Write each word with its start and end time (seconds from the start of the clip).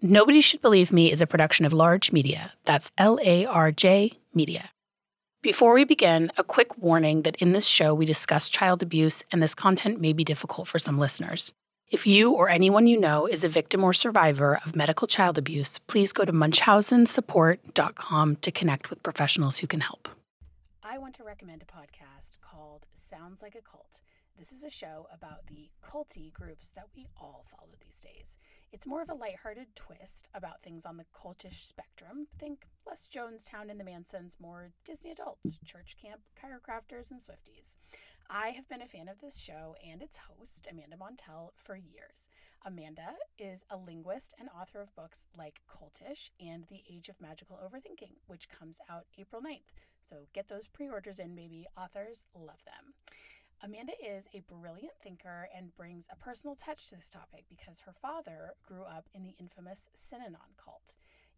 Nobody 0.00 0.40
Should 0.40 0.60
Believe 0.60 0.92
Me 0.92 1.10
is 1.10 1.20
a 1.20 1.26
production 1.26 1.66
of 1.66 1.72
Larj 1.72 2.12
Media. 2.12 2.52
That's 2.64 2.92
L 2.98 3.18
A 3.20 3.44
R 3.46 3.72
J 3.72 4.12
Media. 4.32 4.70
Before 5.42 5.74
we 5.74 5.84
begin, 5.84 6.30
a 6.38 6.44
quick 6.44 6.78
warning 6.78 7.22
that 7.22 7.34
in 7.42 7.50
this 7.50 7.66
show 7.66 7.92
we 7.92 8.06
discuss 8.06 8.48
child 8.48 8.80
abuse 8.80 9.24
and 9.32 9.42
this 9.42 9.56
content 9.56 10.00
may 10.00 10.12
be 10.12 10.22
difficult 10.22 10.68
for 10.68 10.78
some 10.78 10.98
listeners. 10.98 11.52
If 11.90 12.06
you 12.06 12.30
or 12.30 12.48
anyone 12.48 12.86
you 12.86 12.96
know 12.96 13.26
is 13.26 13.42
a 13.42 13.48
victim 13.48 13.82
or 13.82 13.92
survivor 13.92 14.60
of 14.64 14.76
medical 14.76 15.08
child 15.08 15.36
abuse, 15.36 15.78
please 15.88 16.12
go 16.12 16.24
to 16.24 16.32
munchausensupport.com 16.32 18.36
to 18.36 18.52
connect 18.52 18.90
with 18.90 19.02
professionals 19.02 19.58
who 19.58 19.66
can 19.66 19.80
help. 19.80 20.08
I 20.80 20.98
want 20.98 21.16
to 21.16 21.24
recommend 21.24 21.62
a 21.62 21.64
podcast 21.64 22.38
called 22.40 22.86
Sounds 22.94 23.42
Like 23.42 23.56
a 23.56 23.62
Cult. 23.68 23.98
This 24.38 24.52
is 24.52 24.62
a 24.62 24.70
show 24.70 25.08
about 25.12 25.48
the 25.48 25.70
culty 25.84 26.32
groups 26.32 26.70
that 26.76 26.86
we 26.94 27.08
all 27.20 27.44
follow 27.50 27.72
these 27.84 27.98
days. 28.00 28.36
It's 28.70 28.86
more 28.86 29.00
of 29.00 29.08
a 29.08 29.14
lighthearted 29.14 29.74
twist 29.74 30.28
about 30.34 30.62
things 30.62 30.84
on 30.84 30.98
the 30.98 31.06
cultish 31.14 31.64
spectrum. 31.64 32.26
Think 32.38 32.66
less 32.86 33.08
Jonestown 33.08 33.70
and 33.70 33.80
the 33.80 33.84
Mansons, 33.84 34.36
more 34.38 34.70
Disney 34.84 35.10
adults, 35.10 35.58
church 35.64 35.96
camp, 36.00 36.20
chiropractors, 36.36 37.10
and 37.10 37.18
Swifties. 37.18 37.76
I 38.28 38.50
have 38.50 38.68
been 38.68 38.82
a 38.82 38.86
fan 38.86 39.08
of 39.08 39.20
this 39.20 39.38
show 39.38 39.74
and 39.82 40.02
its 40.02 40.18
host, 40.18 40.68
Amanda 40.70 40.98
Montell, 40.98 41.52
for 41.56 41.76
years. 41.76 42.28
Amanda 42.66 43.14
is 43.38 43.64
a 43.70 43.76
linguist 43.78 44.34
and 44.38 44.50
author 44.50 44.82
of 44.82 44.94
books 44.94 45.26
like 45.36 45.62
Cultish 45.66 46.28
and 46.38 46.64
The 46.68 46.82
Age 46.92 47.08
of 47.08 47.20
Magical 47.22 47.58
Overthinking, 47.64 48.16
which 48.26 48.50
comes 48.50 48.80
out 48.90 49.06
April 49.16 49.40
9th. 49.40 49.72
So 50.02 50.26
get 50.34 50.48
those 50.48 50.68
pre 50.68 50.90
orders 50.90 51.18
in, 51.18 51.34
baby. 51.34 51.66
Authors 51.76 52.26
love 52.34 52.62
them. 52.66 52.92
Amanda 53.60 53.92
is 54.00 54.28
a 54.32 54.42
brilliant 54.48 54.94
thinker 55.02 55.48
and 55.56 55.74
brings 55.74 56.06
a 56.12 56.16
personal 56.16 56.54
touch 56.54 56.88
to 56.88 56.96
this 56.96 57.08
topic 57.08 57.44
because 57.48 57.80
her 57.80 57.92
father 57.92 58.52
grew 58.64 58.82
up 58.84 59.08
in 59.14 59.24
the 59.24 59.34
infamous 59.40 59.88
Synanon 59.96 60.54
cult. 60.62 60.94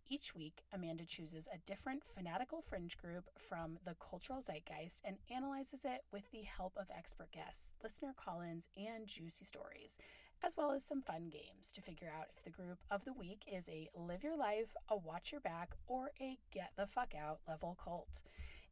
Each 0.07 0.35
week, 0.35 0.63
Amanda 0.73 1.07
chooses 1.07 1.49
a 1.49 1.59
different 1.67 2.03
fanatical 2.15 2.61
fringe 2.61 2.99
group 2.99 3.25
from 3.49 3.79
the 3.87 3.97
cultural 4.07 4.43
zeitgeist 4.43 5.01
and 5.05 5.17
analyzes 5.35 5.87
it 5.87 6.03
with 6.13 6.31
the 6.31 6.43
help 6.43 6.75
of 6.77 6.91
expert 6.95 7.31
guests, 7.33 7.73
listener 7.83 8.13
call 8.15 8.43
ins, 8.43 8.69
and 8.77 9.07
juicy 9.07 9.47
stories, 9.47 9.97
as 10.45 10.57
well 10.59 10.73
as 10.73 10.85
some 10.85 11.01
fun 11.01 11.31
games 11.31 11.73
to 11.73 11.81
figure 11.81 12.13
out 12.15 12.27
if 12.37 12.45
the 12.45 12.51
group 12.51 12.79
of 12.91 13.03
the 13.05 13.15
week 13.15 13.45
is 13.51 13.67
a 13.71 13.89
live 13.95 14.23
your 14.23 14.37
life, 14.37 14.77
a 14.91 14.97
watch 14.97 15.33
your 15.33 15.41
back, 15.41 15.71
or 15.87 16.11
a 16.21 16.37
get 16.53 16.73
the 16.77 16.87
fuck 16.87 17.15
out 17.15 17.39
level 17.49 17.79
cult. 17.83 18.21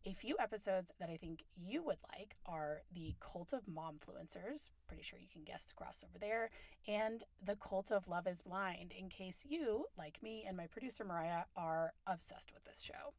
A 0.09 0.15
few 0.15 0.37
episodes 0.41 0.91
that 1.01 1.11
I 1.11 1.19
think 1.19 1.45
you 1.55 1.83
would 1.83 1.99
like 2.17 2.35
are 2.47 2.81
the 2.95 3.15
Cult 3.21 3.53
of 3.53 3.67
Momfluencers. 3.67 4.71
Pretty 4.87 5.03
sure 5.03 5.19
you 5.19 5.29
can 5.31 5.45
guess 5.45 5.67
the 5.67 5.75
crossover 5.75 6.19
there. 6.19 6.49
And 6.87 7.23
the 7.45 7.57
Cult 7.57 7.93
of 7.93 8.09
Love 8.09 8.27
is 8.27 8.41
Blind, 8.41 8.95
in 8.99 9.11
case 9.11 9.45
you, 9.47 9.85
like 9.99 10.23
me 10.23 10.47
and 10.49 10.57
my 10.57 10.67
producer 10.67 11.05
Mariah, 11.05 11.45
are 11.57 11.93
obsessed 12.07 12.55
with 12.55 12.65
this 12.65 12.81
show. 12.81 13.13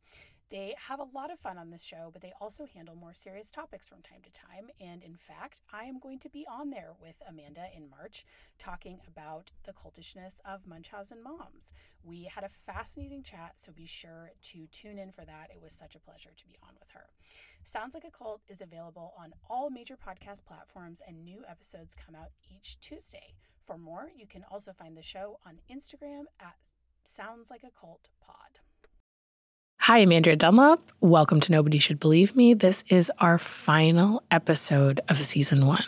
They 0.49 0.73
have 0.87 0.99
a 0.99 1.07
lot 1.13 1.31
of 1.31 1.39
fun 1.39 1.59
on 1.59 1.69
this 1.69 1.83
show, 1.83 2.09
but 2.11 2.23
they 2.23 2.33
also 2.41 2.65
handle 2.65 2.95
more 2.95 3.13
serious 3.13 3.51
topics 3.51 3.87
from 3.87 4.01
time 4.01 4.21
to 4.23 4.31
time. 4.31 4.71
And 4.81 5.03
in 5.03 5.15
fact, 5.15 5.61
I 5.71 5.83
am 5.83 5.99
going 5.99 6.17
to 6.19 6.29
be 6.29 6.43
on 6.51 6.71
there 6.71 6.93
with 6.99 7.21
Amanda 7.27 7.67
in 7.75 7.87
March 7.87 8.25
talking 8.57 8.99
about 9.07 9.51
the 9.63 9.73
cultishness 9.73 10.39
of 10.45 10.65
Munchausen 10.65 11.21
moms. 11.21 11.71
We 12.03 12.23
had 12.23 12.43
a 12.43 12.49
fascinating 12.49 13.21
chat, 13.21 13.59
so 13.59 13.71
be 13.71 13.85
sure 13.85 14.31
to 14.41 14.65
tune 14.71 14.97
in 14.97 15.11
for 15.11 15.23
that. 15.23 15.51
It 15.51 15.61
was 15.61 15.73
such 15.73 15.93
a 15.95 15.99
pleasure 15.99 16.31
to 16.35 16.45
be 16.47 16.57
on 16.63 16.73
with 16.79 16.89
her. 16.91 17.09
Sounds 17.63 17.93
Like 17.93 18.05
a 18.05 18.11
Cult 18.11 18.41
is 18.47 18.61
available 18.61 19.13
on 19.19 19.33
all 19.49 19.69
major 19.69 19.97
podcast 19.97 20.45
platforms, 20.45 21.01
and 21.07 21.23
new 21.23 21.43
episodes 21.47 21.95
come 21.95 22.15
out 22.15 22.31
each 22.49 22.79
Tuesday. 22.79 23.35
For 23.67 23.77
more, 23.77 24.09
you 24.15 24.25
can 24.25 24.43
also 24.49 24.73
find 24.73 24.97
the 24.97 25.03
show 25.03 25.37
on 25.45 25.59
Instagram 25.71 26.23
at 26.39 26.57
Sounds 27.03 27.51
Like 27.51 27.63
a 27.63 27.79
Cult 27.79 28.09
Pod. 28.19 28.58
Hi, 29.89 29.97
I'm 29.97 30.11
Andrea 30.11 30.35
Dunlop. 30.35 30.91
Welcome 31.01 31.39
to 31.39 31.51
Nobody 31.51 31.79
Should 31.79 31.99
Believe 31.99 32.35
Me. 32.35 32.53
This 32.53 32.83
is 32.89 33.11
our 33.17 33.39
final 33.39 34.21
episode 34.29 35.01
of 35.09 35.17
season 35.25 35.65
one. 35.65 35.83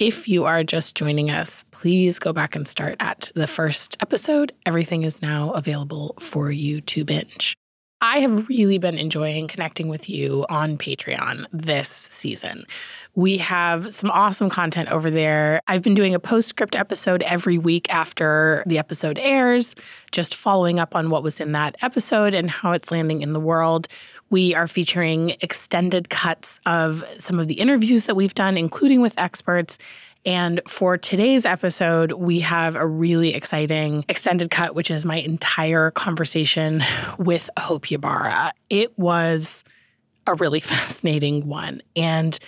If 0.00 0.26
you 0.26 0.44
are 0.44 0.64
just 0.64 0.96
joining 0.96 1.30
us, 1.30 1.64
please 1.70 2.18
go 2.18 2.32
back 2.32 2.56
and 2.56 2.66
start 2.66 2.96
at 2.98 3.30
the 3.36 3.46
first 3.46 3.96
episode. 4.00 4.50
Everything 4.66 5.04
is 5.04 5.22
now 5.22 5.52
available 5.52 6.16
for 6.18 6.50
you 6.50 6.80
to 6.80 7.04
binge. 7.04 7.56
I 8.02 8.18
have 8.18 8.48
really 8.48 8.78
been 8.78 8.98
enjoying 8.98 9.46
connecting 9.46 9.86
with 9.86 10.10
you 10.10 10.44
on 10.48 10.76
Patreon 10.76 11.46
this 11.52 11.88
season. 11.88 12.66
We 13.14 13.36
have 13.38 13.94
some 13.94 14.10
awesome 14.10 14.50
content 14.50 14.90
over 14.90 15.08
there. 15.08 15.60
I've 15.68 15.82
been 15.82 15.94
doing 15.94 16.12
a 16.12 16.18
postscript 16.18 16.74
episode 16.74 17.22
every 17.22 17.58
week 17.58 17.88
after 17.94 18.64
the 18.66 18.76
episode 18.76 19.20
airs, 19.20 19.76
just 20.10 20.34
following 20.34 20.80
up 20.80 20.96
on 20.96 21.10
what 21.10 21.22
was 21.22 21.38
in 21.38 21.52
that 21.52 21.76
episode 21.80 22.34
and 22.34 22.50
how 22.50 22.72
it's 22.72 22.90
landing 22.90 23.22
in 23.22 23.34
the 23.34 23.40
world. 23.40 23.86
We 24.30 24.52
are 24.52 24.66
featuring 24.66 25.36
extended 25.40 26.10
cuts 26.10 26.58
of 26.66 27.04
some 27.18 27.38
of 27.38 27.46
the 27.46 27.54
interviews 27.54 28.06
that 28.06 28.16
we've 28.16 28.34
done, 28.34 28.56
including 28.56 29.00
with 29.00 29.14
experts. 29.16 29.78
And 30.24 30.60
for 30.68 30.96
today's 30.96 31.44
episode, 31.44 32.12
we 32.12 32.40
have 32.40 32.76
a 32.76 32.86
really 32.86 33.34
exciting 33.34 34.04
extended 34.08 34.50
cut, 34.50 34.74
which 34.74 34.90
is 34.90 35.04
my 35.04 35.16
entire 35.16 35.90
conversation 35.90 36.84
with 37.18 37.50
Hope 37.58 37.90
Ybarra. 37.90 38.52
It 38.70 38.96
was 38.98 39.64
a 40.26 40.34
really 40.34 40.60
fascinating 40.60 41.46
one. 41.46 41.82
And 41.96 42.38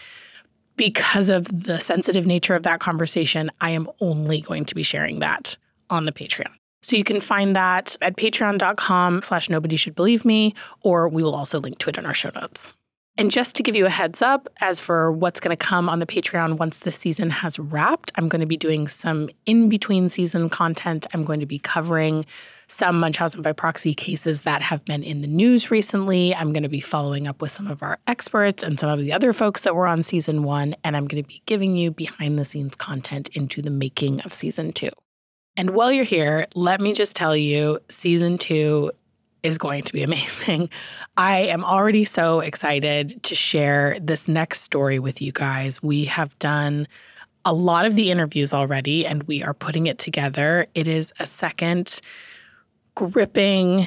because 0.77 1.29
of 1.29 1.47
the 1.47 1.79
sensitive 1.79 2.27
nature 2.27 2.55
of 2.55 2.65
that 2.65 2.81
conversation, 2.81 3.51
I 3.61 3.71
am 3.71 3.89
only 4.01 4.41
going 4.41 4.65
to 4.67 4.75
be 4.75 4.83
sharing 4.83 5.21
that 5.21 5.57
on 5.91 6.05
the 6.05 6.13
Patreon. 6.13 6.51
So 6.83 6.97
you 6.97 7.05
can 7.05 7.21
find 7.21 7.57
that 7.57 7.97
at 8.03 8.17
patreon.com 8.17 9.23
slash 9.23 9.49
nobody 9.49 9.77
should 9.77 9.95
believe 9.95 10.25
me, 10.25 10.55
or 10.83 11.09
we 11.09 11.23
will 11.23 11.35
also 11.35 11.59
link 11.59 11.79
to 11.79 11.89
it 11.89 11.97
in 11.97 12.05
our 12.05 12.13
show 12.13 12.31
notes. 12.35 12.75
And 13.17 13.31
just 13.31 13.55
to 13.57 13.63
give 13.63 13.77
you 13.77 13.87
a 13.87 13.91
heads 13.91 14.23
up, 14.23 14.49
as 14.61 14.81
for 14.81 15.13
what's 15.13 15.39
going 15.39 15.57
to 15.57 15.65
come 15.65 15.89
on 15.89 16.01
the 16.01 16.07
Patreon 16.07 16.59
once 16.59 16.81
the 16.81 16.91
season 16.91 17.31
has 17.31 17.61
wrapped, 17.61 18.11
I'm 18.17 18.29
going 18.29 18.41
to 18.41 18.47
be 18.47 18.57
doing 18.57 18.89
some 18.89 19.31
in 19.47 19.69
between 19.69 20.09
season 20.09 20.49
content. 20.49 21.07
I'm 21.15 21.25
going 21.25 21.39
to 21.39 21.47
be 21.47 21.61
covering 21.61 22.27
some 22.67 22.99
Munchausen 22.99 23.41
by 23.41 23.53
proxy 23.53 23.95
cases 23.95 24.43
that 24.43 24.63
have 24.63 24.85
been 24.85 25.05
in 25.05 25.21
the 25.21 25.29
news 25.29 25.71
recently. 25.71 26.35
I'm 26.35 26.53
going 26.53 26.65
to 26.65 26.69
be 26.69 26.81
following 26.81 27.29
up 27.29 27.41
with 27.41 27.53
some 27.53 27.69
of 27.69 27.85
our 27.85 27.99
experts 28.09 28.65
and 28.65 28.81
some 28.81 28.91
of 28.91 28.99
the 28.99 29.13
other 29.13 29.33
folks 29.33 29.63
that 29.63 29.77
were 29.77 29.87
on 29.87 30.03
season 30.03 30.43
one. 30.43 30.75
And 30.83 30.97
I'm 30.97 31.07
going 31.07 31.23
to 31.23 31.29
be 31.29 31.41
giving 31.47 31.77
you 31.77 31.93
behind 31.93 32.37
the 32.37 32.45
scenes 32.45 32.75
content 32.75 33.29
into 33.29 33.63
the 33.63 33.71
making 33.71 34.23
of 34.23 34.33
season 34.33 34.73
two. 34.73 34.91
And 35.57 35.71
while 35.71 35.93
you're 35.93 36.03
here, 36.03 36.49
let 36.57 36.81
me 36.81 36.93
just 36.93 37.15
tell 37.15 37.37
you 37.37 37.79
season 37.89 38.39
two 38.39 38.91
is 39.45 39.59
going 39.59 39.85
to 39.85 39.93
be 39.93 40.03
amazing. 40.03 40.71
I 41.17 41.43
am 41.43 41.65
already 41.65 42.05
so 42.05 42.41
excited 42.41 43.23
to 43.25 43.35
share 43.37 43.97
this 44.01 44.27
next 44.27 44.63
story 44.63 44.99
with 44.99 45.23
you 45.23 45.31
guys. 45.31 45.81
We 45.83 46.07
have 46.07 46.37
done 46.41 46.89
a 47.45 47.53
lot 47.53 47.85
of 47.85 47.95
the 47.95 48.11
interviews 48.11 48.53
already 48.53 49.07
and 49.07 49.23
we 49.25 49.43
are 49.45 49.55
putting 49.55 49.87
it 49.87 49.99
together. 49.99 50.67
It 50.75 50.89
is 50.89 51.13
a 51.21 51.27
second 51.27 52.01
gripping, 52.95 53.87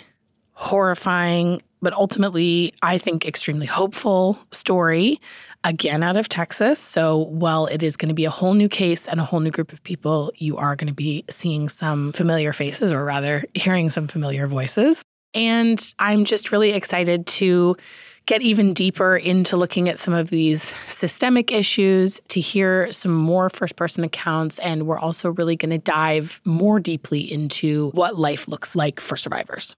horrifying, 0.53 1.61
but 1.81 1.93
ultimately, 1.93 2.73
I 2.81 2.97
think, 2.97 3.25
extremely 3.25 3.65
hopeful 3.65 4.37
story, 4.51 5.19
again 5.63 6.03
out 6.03 6.17
of 6.17 6.29
Texas. 6.29 6.79
So, 6.79 7.17
while 7.17 7.67
it 7.67 7.83
is 7.83 7.97
going 7.97 8.09
to 8.09 8.15
be 8.15 8.25
a 8.25 8.29
whole 8.29 8.53
new 8.53 8.69
case 8.69 9.07
and 9.07 9.19
a 9.19 9.23
whole 9.23 9.39
new 9.39 9.51
group 9.51 9.71
of 9.71 9.83
people, 9.83 10.31
you 10.35 10.57
are 10.57 10.75
going 10.75 10.87
to 10.87 10.93
be 10.93 11.23
seeing 11.29 11.69
some 11.69 12.13
familiar 12.13 12.53
faces, 12.53 12.91
or 12.91 13.05
rather, 13.05 13.43
hearing 13.53 13.89
some 13.89 14.07
familiar 14.07 14.47
voices. 14.47 15.03
And 15.37 15.93
I'm 15.99 16.25
just 16.25 16.51
really 16.51 16.71
excited 16.71 17.27
to 17.27 17.77
get 18.25 18.41
even 18.41 18.73
deeper 18.73 19.15
into 19.15 19.55
looking 19.55 19.87
at 19.87 19.99
some 19.99 20.15
of 20.15 20.31
these 20.31 20.73
systemic 20.87 21.51
issues, 21.51 22.19
to 22.29 22.41
hear 22.41 22.91
some 22.91 23.13
more 23.13 23.51
first 23.51 23.75
person 23.75 24.03
accounts. 24.03 24.57
And 24.59 24.87
we're 24.87 24.97
also 24.97 25.29
really 25.29 25.55
going 25.55 25.69
to 25.69 25.77
dive 25.77 26.41
more 26.43 26.79
deeply 26.79 27.21
into 27.21 27.91
what 27.91 28.17
life 28.17 28.47
looks 28.47 28.75
like 28.75 28.99
for 28.99 29.15
survivors. 29.15 29.75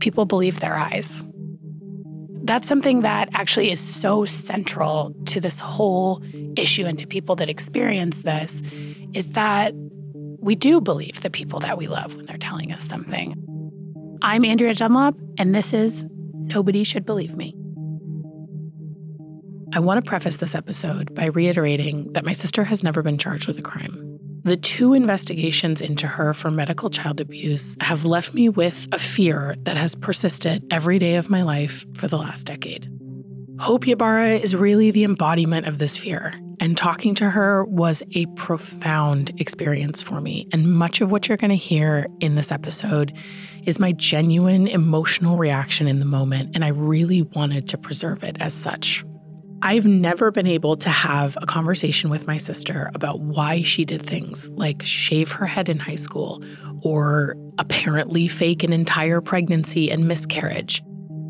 People 0.00 0.24
believe 0.24 0.60
their 0.60 0.74
eyes. 0.74 1.22
That's 2.44 2.66
something 2.66 3.02
that 3.02 3.28
actually 3.34 3.70
is 3.70 3.80
so 3.80 4.24
central 4.24 5.14
to 5.26 5.40
this 5.40 5.60
whole 5.60 6.22
issue 6.56 6.86
and 6.86 6.98
to 6.98 7.06
people 7.06 7.36
that 7.36 7.50
experience 7.50 8.22
this 8.22 8.62
is 9.12 9.32
that 9.32 9.74
we 10.46 10.54
do 10.54 10.80
believe 10.80 11.22
the 11.22 11.28
people 11.28 11.58
that 11.58 11.76
we 11.76 11.88
love 11.88 12.14
when 12.14 12.24
they're 12.24 12.38
telling 12.38 12.70
us 12.70 12.84
something. 12.84 13.34
I'm 14.22 14.44
Andrea 14.44 14.74
Dunlop, 14.74 15.16
and 15.38 15.52
this 15.52 15.74
is 15.74 16.06
Nobody 16.34 16.84
Should 16.84 17.04
Believe 17.04 17.34
Me. 17.34 17.52
I 19.74 19.80
want 19.80 20.02
to 20.02 20.08
preface 20.08 20.36
this 20.36 20.54
episode 20.54 21.12
by 21.16 21.24
reiterating 21.24 22.12
that 22.12 22.24
my 22.24 22.32
sister 22.32 22.62
has 22.62 22.84
never 22.84 23.02
been 23.02 23.18
charged 23.18 23.48
with 23.48 23.58
a 23.58 23.62
crime. 23.62 24.20
The 24.44 24.56
two 24.56 24.94
investigations 24.94 25.82
into 25.82 26.06
her 26.06 26.32
for 26.32 26.52
medical 26.52 26.90
child 26.90 27.20
abuse 27.20 27.76
have 27.80 28.04
left 28.04 28.32
me 28.32 28.48
with 28.48 28.86
a 28.92 29.00
fear 29.00 29.56
that 29.62 29.76
has 29.76 29.96
persisted 29.96 30.64
every 30.70 31.00
day 31.00 31.16
of 31.16 31.28
my 31.28 31.42
life 31.42 31.84
for 31.94 32.06
the 32.06 32.18
last 32.18 32.46
decade. 32.46 32.88
Hope 33.58 33.88
Ybarra 33.88 34.34
is 34.34 34.54
really 34.54 34.92
the 34.92 35.02
embodiment 35.02 35.66
of 35.66 35.80
this 35.80 35.96
fear, 35.96 36.32
And 36.66 36.76
talking 36.76 37.14
to 37.14 37.30
her 37.30 37.64
was 37.64 38.02
a 38.16 38.26
profound 38.34 39.40
experience 39.40 40.02
for 40.02 40.20
me. 40.20 40.48
And 40.52 40.74
much 40.74 41.00
of 41.00 41.12
what 41.12 41.28
you're 41.28 41.36
going 41.36 41.50
to 41.52 41.56
hear 41.56 42.08
in 42.18 42.34
this 42.34 42.50
episode 42.50 43.16
is 43.66 43.78
my 43.78 43.92
genuine 43.92 44.66
emotional 44.66 45.36
reaction 45.36 45.86
in 45.86 46.00
the 46.00 46.04
moment. 46.04 46.56
And 46.56 46.64
I 46.64 46.70
really 46.70 47.22
wanted 47.22 47.68
to 47.68 47.78
preserve 47.78 48.24
it 48.24 48.36
as 48.40 48.52
such. 48.52 49.04
I've 49.62 49.86
never 49.86 50.32
been 50.32 50.48
able 50.48 50.74
to 50.78 50.88
have 50.88 51.38
a 51.40 51.46
conversation 51.46 52.10
with 52.10 52.26
my 52.26 52.36
sister 52.36 52.90
about 52.96 53.20
why 53.20 53.62
she 53.62 53.84
did 53.84 54.02
things 54.02 54.50
like 54.54 54.82
shave 54.82 55.30
her 55.30 55.46
head 55.46 55.68
in 55.68 55.78
high 55.78 55.94
school 55.94 56.42
or 56.82 57.36
apparently 57.58 58.26
fake 58.26 58.64
an 58.64 58.72
entire 58.72 59.20
pregnancy 59.20 59.88
and 59.88 60.08
miscarriage. 60.08 60.82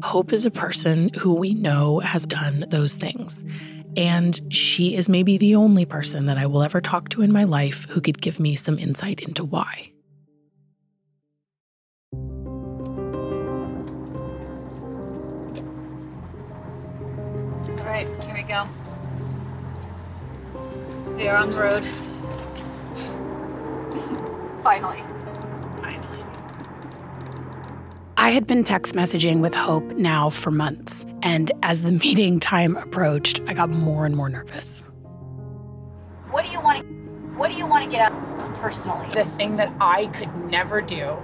Hope 0.03 0.33
is 0.33 0.47
a 0.47 0.51
person 0.51 1.11
who 1.19 1.35
we 1.35 1.53
know 1.53 1.99
has 1.99 2.25
done 2.25 2.65
those 2.71 2.97
things. 2.97 3.45
And 3.97 4.41
she 4.53 4.95
is 4.95 5.09
maybe 5.09 5.39
the 5.39 5.57
only 5.57 5.87
person 5.87 6.27
that 6.27 6.37
I 6.37 6.47
will 6.47 6.63
ever 6.63 6.81
talk 6.81 7.09
to 7.11 7.23
in 7.23 7.33
my 7.33 7.45
life 7.45 7.87
who 7.89 8.01
could 8.01 8.21
give 8.21 8.39
me 8.39 8.55
some 8.55 8.79
insight 8.79 9.21
into 9.23 9.45
why. 9.45 9.91
All 17.79 17.85
right, 17.85 18.07
here 18.25 18.35
we 18.35 18.43
go. 18.43 18.69
We 21.17 21.29
are 21.29 21.37
on 21.37 21.51
the 21.51 21.57
road. 21.57 21.87
Finally. 24.63 25.03
Finally. 25.81 26.25
I 28.19 28.31
had 28.31 28.47
been 28.47 28.65
text 28.65 28.95
messaging 28.95 29.41
with 29.41 29.55
Hope 29.55 29.85
now 29.97 30.29
for 30.29 30.51
months, 30.51 31.07
and 31.27 31.51
as 31.65 31.83
the 31.83 31.91
meeting 31.91 32.39
time 32.39 32.77
approached, 32.77 33.41
I 33.49 33.55
got 33.55 33.69
more 33.69 34.07
and 34.07 34.17
more 34.17 34.29
nervous. 34.29 34.85
What 36.31 36.45
do 36.45 36.51
you 36.53 36.61
want 36.61 36.83
to 36.83 36.97
what 37.37 37.51
do 37.51 37.57
you 37.57 37.67
want 37.67 37.85
to 37.85 37.91
get 37.91 38.11
out 38.11 38.39
personally? 38.61 39.13
The 39.13 39.25
thing 39.25 39.57
that 39.57 39.73
I 39.81 40.07
could 40.07 40.35
never 40.49 40.81
do 40.81 41.19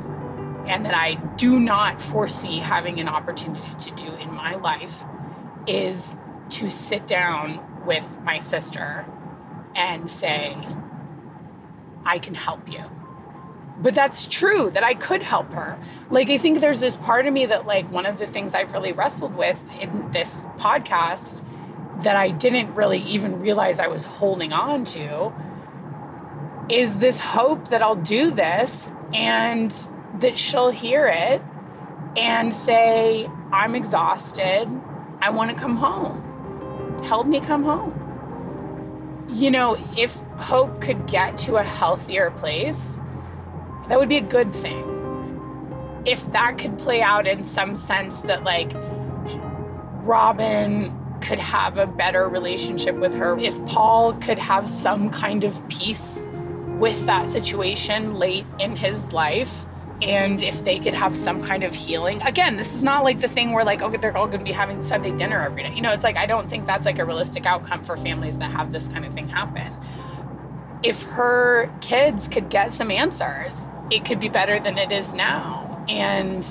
and 0.66 0.84
that 0.84 0.94
I 0.94 1.14
do 1.36 1.60
not 1.60 2.02
foresee 2.02 2.58
having 2.58 2.98
an 2.98 3.08
opportunity 3.08 3.74
to 3.78 3.90
do 3.92 4.12
in 4.16 4.34
my 4.34 4.56
life 4.56 5.04
is 5.68 6.16
to 6.50 6.68
sit 6.68 7.06
down 7.06 7.64
with 7.86 8.18
my 8.24 8.40
sister 8.40 9.06
and 9.76 10.10
say, 10.10 10.56
I 12.04 12.18
can 12.18 12.34
help 12.34 12.68
you 12.68 12.84
but 13.82 13.94
that's 13.94 14.26
true 14.28 14.70
that 14.70 14.84
I 14.84 14.94
could 14.94 15.22
help 15.22 15.52
her. 15.52 15.76
Like, 16.08 16.30
I 16.30 16.38
think 16.38 16.60
there's 16.60 16.80
this 16.80 16.96
part 16.96 17.26
of 17.26 17.32
me 17.32 17.46
that, 17.46 17.66
like, 17.66 17.90
one 17.90 18.06
of 18.06 18.18
the 18.18 18.26
things 18.26 18.54
I've 18.54 18.72
really 18.72 18.92
wrestled 18.92 19.34
with 19.34 19.64
in 19.80 20.10
this 20.12 20.46
podcast 20.56 21.44
that 22.02 22.14
I 22.14 22.30
didn't 22.30 22.74
really 22.74 23.00
even 23.00 23.40
realize 23.40 23.80
I 23.80 23.88
was 23.88 24.04
holding 24.04 24.52
on 24.52 24.84
to 24.84 25.32
is 26.68 26.98
this 26.98 27.18
hope 27.18 27.68
that 27.68 27.82
I'll 27.82 27.96
do 27.96 28.30
this 28.30 28.90
and 29.12 29.70
that 30.20 30.38
she'll 30.38 30.70
hear 30.70 31.06
it 31.06 31.42
and 32.16 32.54
say, 32.54 33.28
I'm 33.50 33.74
exhausted. 33.74 34.68
I 35.20 35.30
want 35.30 35.50
to 35.50 35.56
come 35.56 35.76
home. 35.76 37.00
Help 37.04 37.26
me 37.26 37.40
come 37.40 37.64
home. 37.64 37.98
You 39.28 39.50
know, 39.50 39.76
if 39.96 40.14
Hope 40.36 40.80
could 40.80 41.06
get 41.06 41.38
to 41.38 41.56
a 41.56 41.62
healthier 41.62 42.30
place, 42.30 42.98
that 43.92 43.98
would 43.98 44.08
be 44.08 44.16
a 44.16 44.22
good 44.22 44.54
thing. 44.54 46.02
If 46.06 46.32
that 46.32 46.56
could 46.56 46.78
play 46.78 47.02
out 47.02 47.26
in 47.26 47.44
some 47.44 47.76
sense 47.76 48.22
that, 48.22 48.42
like, 48.42 48.72
Robin 50.02 50.98
could 51.20 51.38
have 51.38 51.76
a 51.76 51.86
better 51.86 52.26
relationship 52.26 52.96
with 52.96 53.14
her, 53.14 53.38
if 53.38 53.54
Paul 53.66 54.14
could 54.14 54.38
have 54.38 54.70
some 54.70 55.10
kind 55.10 55.44
of 55.44 55.68
peace 55.68 56.24
with 56.78 57.04
that 57.04 57.28
situation 57.28 58.14
late 58.14 58.46
in 58.58 58.76
his 58.76 59.12
life, 59.12 59.66
and 60.00 60.42
if 60.42 60.64
they 60.64 60.78
could 60.78 60.94
have 60.94 61.14
some 61.14 61.42
kind 61.42 61.62
of 61.62 61.74
healing. 61.74 62.22
Again, 62.22 62.56
this 62.56 62.74
is 62.74 62.82
not 62.82 63.04
like 63.04 63.20
the 63.20 63.28
thing 63.28 63.52
where 63.52 63.62
like, 63.62 63.82
okay, 63.82 63.98
they're 63.98 64.16
all 64.16 64.26
gonna 64.26 64.42
be 64.42 64.52
having 64.52 64.80
Sunday 64.80 65.14
dinner 65.14 65.42
every 65.42 65.64
night. 65.64 65.76
You 65.76 65.82
know, 65.82 65.92
it's 65.92 66.02
like 66.02 66.16
I 66.16 66.24
don't 66.24 66.48
think 66.48 66.64
that's 66.64 66.86
like 66.86 66.98
a 66.98 67.04
realistic 67.04 67.44
outcome 67.44 67.84
for 67.84 67.98
families 67.98 68.38
that 68.38 68.52
have 68.52 68.72
this 68.72 68.88
kind 68.88 69.04
of 69.04 69.12
thing 69.12 69.28
happen. 69.28 69.76
If 70.82 71.02
her 71.02 71.70
kids 71.82 72.26
could 72.26 72.48
get 72.48 72.72
some 72.72 72.90
answers, 72.90 73.60
it 73.94 74.04
could 74.04 74.20
be 74.20 74.28
better 74.28 74.58
than 74.58 74.78
it 74.78 74.90
is 74.90 75.14
now. 75.14 75.84
And 75.88 76.46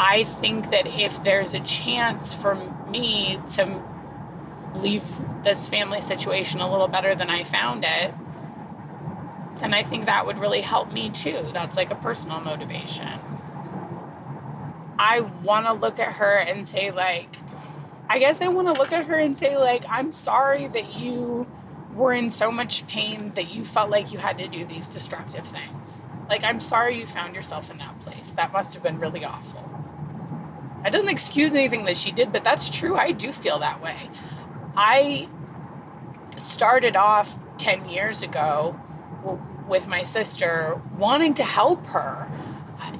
I 0.00 0.24
think 0.24 0.70
that 0.70 0.86
if 0.86 1.22
there's 1.22 1.54
a 1.54 1.60
chance 1.60 2.32
for 2.32 2.54
me 2.88 3.38
to 3.54 3.82
leave 4.74 5.04
this 5.44 5.68
family 5.68 6.00
situation 6.00 6.60
a 6.60 6.70
little 6.70 6.88
better 6.88 7.14
than 7.14 7.28
I 7.28 7.44
found 7.44 7.84
it, 7.84 8.14
then 9.60 9.74
I 9.74 9.82
think 9.82 10.06
that 10.06 10.26
would 10.26 10.38
really 10.38 10.62
help 10.62 10.92
me 10.92 11.10
too. 11.10 11.50
That's 11.52 11.76
like 11.76 11.90
a 11.90 11.94
personal 11.94 12.40
motivation. 12.40 13.18
I 14.98 15.20
want 15.20 15.66
to 15.66 15.72
look 15.72 15.98
at 15.98 16.14
her 16.14 16.36
and 16.38 16.66
say, 16.66 16.90
like, 16.90 17.36
I 18.08 18.18
guess 18.18 18.40
I 18.40 18.48
want 18.48 18.68
to 18.68 18.74
look 18.74 18.92
at 18.92 19.06
her 19.06 19.14
and 19.14 19.36
say, 19.36 19.56
like, 19.56 19.84
I'm 19.88 20.10
sorry 20.10 20.68
that 20.68 20.94
you 20.98 21.46
were 21.94 22.12
in 22.12 22.30
so 22.30 22.50
much 22.50 22.86
pain 22.86 23.32
that 23.34 23.54
you 23.54 23.64
felt 23.64 23.90
like 23.90 24.12
you 24.12 24.18
had 24.18 24.38
to 24.38 24.48
do 24.48 24.64
these 24.64 24.88
destructive 24.88 25.46
things. 25.46 26.02
Like, 26.32 26.44
I'm 26.44 26.60
sorry 26.60 26.98
you 26.98 27.06
found 27.06 27.34
yourself 27.34 27.70
in 27.70 27.76
that 27.76 28.00
place. 28.00 28.32
That 28.32 28.54
must 28.54 28.72
have 28.72 28.82
been 28.82 28.98
really 28.98 29.22
awful. 29.22 29.68
That 30.82 30.90
doesn't 30.90 31.10
excuse 31.10 31.54
anything 31.54 31.84
that 31.84 31.98
she 31.98 32.10
did, 32.10 32.32
but 32.32 32.42
that's 32.42 32.70
true. 32.70 32.96
I 32.96 33.12
do 33.12 33.32
feel 33.32 33.58
that 33.58 33.82
way. 33.82 34.08
I 34.74 35.28
started 36.38 36.96
off 36.96 37.38
10 37.58 37.90
years 37.90 38.22
ago 38.22 38.80
with 39.68 39.86
my 39.88 40.04
sister 40.04 40.80
wanting 40.96 41.34
to 41.34 41.44
help 41.44 41.86
her. 41.88 42.26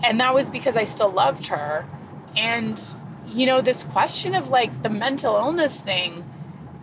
And 0.05 0.21
that 0.21 0.35
was 0.35 0.51
because 0.51 0.77
I 0.77 0.85
still 0.85 1.11
loved 1.11 1.47
her. 1.47 1.89
And, 2.37 2.79
you 3.29 3.47
know, 3.47 3.63
this 3.63 3.83
question 3.83 4.35
of 4.35 4.51
like 4.51 4.83
the 4.83 4.91
mental 4.91 5.37
illness 5.37 5.81
thing 5.81 6.31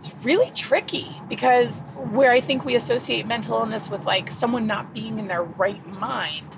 it's 0.00 0.24
really 0.24 0.50
tricky 0.52 1.14
because 1.28 1.80
where 2.10 2.30
I 2.30 2.40
think 2.40 2.64
we 2.64 2.74
associate 2.74 3.26
mental 3.26 3.58
illness 3.58 3.90
with 3.90 4.06
like 4.06 4.30
someone 4.30 4.66
not 4.66 4.94
being 4.94 5.18
in 5.18 5.28
their 5.28 5.42
right 5.42 5.86
mind, 5.86 6.56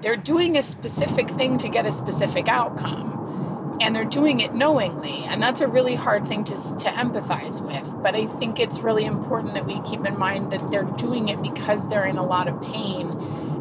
they're 0.00 0.16
doing 0.16 0.56
a 0.56 0.62
specific 0.62 1.28
thing 1.28 1.58
to 1.58 1.68
get 1.68 1.84
a 1.84 1.92
specific 1.92 2.48
outcome. 2.48 3.76
And 3.82 3.94
they're 3.94 4.06
doing 4.06 4.40
it 4.40 4.54
knowingly. 4.54 5.22
And 5.24 5.42
that's 5.42 5.60
a 5.60 5.68
really 5.68 5.96
hard 5.96 6.26
thing 6.26 6.44
to, 6.44 6.54
to 6.54 6.88
empathize 6.88 7.60
with. 7.60 8.02
But 8.02 8.16
I 8.16 8.24
think 8.24 8.58
it's 8.58 8.78
really 8.80 9.04
important 9.04 9.52
that 9.52 9.66
we 9.66 9.82
keep 9.82 10.06
in 10.06 10.18
mind 10.18 10.50
that 10.52 10.70
they're 10.70 10.82
doing 10.82 11.28
it 11.28 11.42
because 11.42 11.86
they're 11.88 12.06
in 12.06 12.16
a 12.16 12.24
lot 12.24 12.48
of 12.48 12.60
pain. 12.62 13.10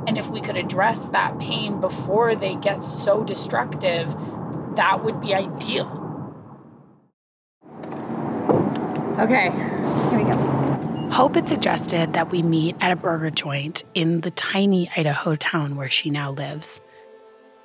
And 0.08 0.18
if 0.18 0.30
we 0.30 0.40
could 0.40 0.56
address 0.56 1.10
that 1.10 1.38
pain 1.38 1.82
before 1.82 2.34
they 2.34 2.56
get 2.56 2.82
so 2.82 3.26
destructive, 3.26 4.16
that 4.78 5.04
would 5.04 5.20
be 5.20 5.34
ideal. 5.36 5.97
Okay, 9.20 9.50
here 9.50 10.20
we 10.20 10.24
go. 10.24 10.36
Hope 11.12 11.34
had 11.34 11.50
suggested 11.50 12.14
that 12.14 12.30
we 12.30 12.44
meet 12.44 12.76
at 12.82 12.92
a 12.92 12.96
burger 12.96 13.32
joint 13.32 13.84
in 13.96 14.22
the 14.22 14.30
tiny 14.30 14.88
Idaho 14.96 15.36
town 15.36 15.76
where 15.76 15.90
she 15.90 16.12
now 16.12 16.32
lives. 16.32 16.82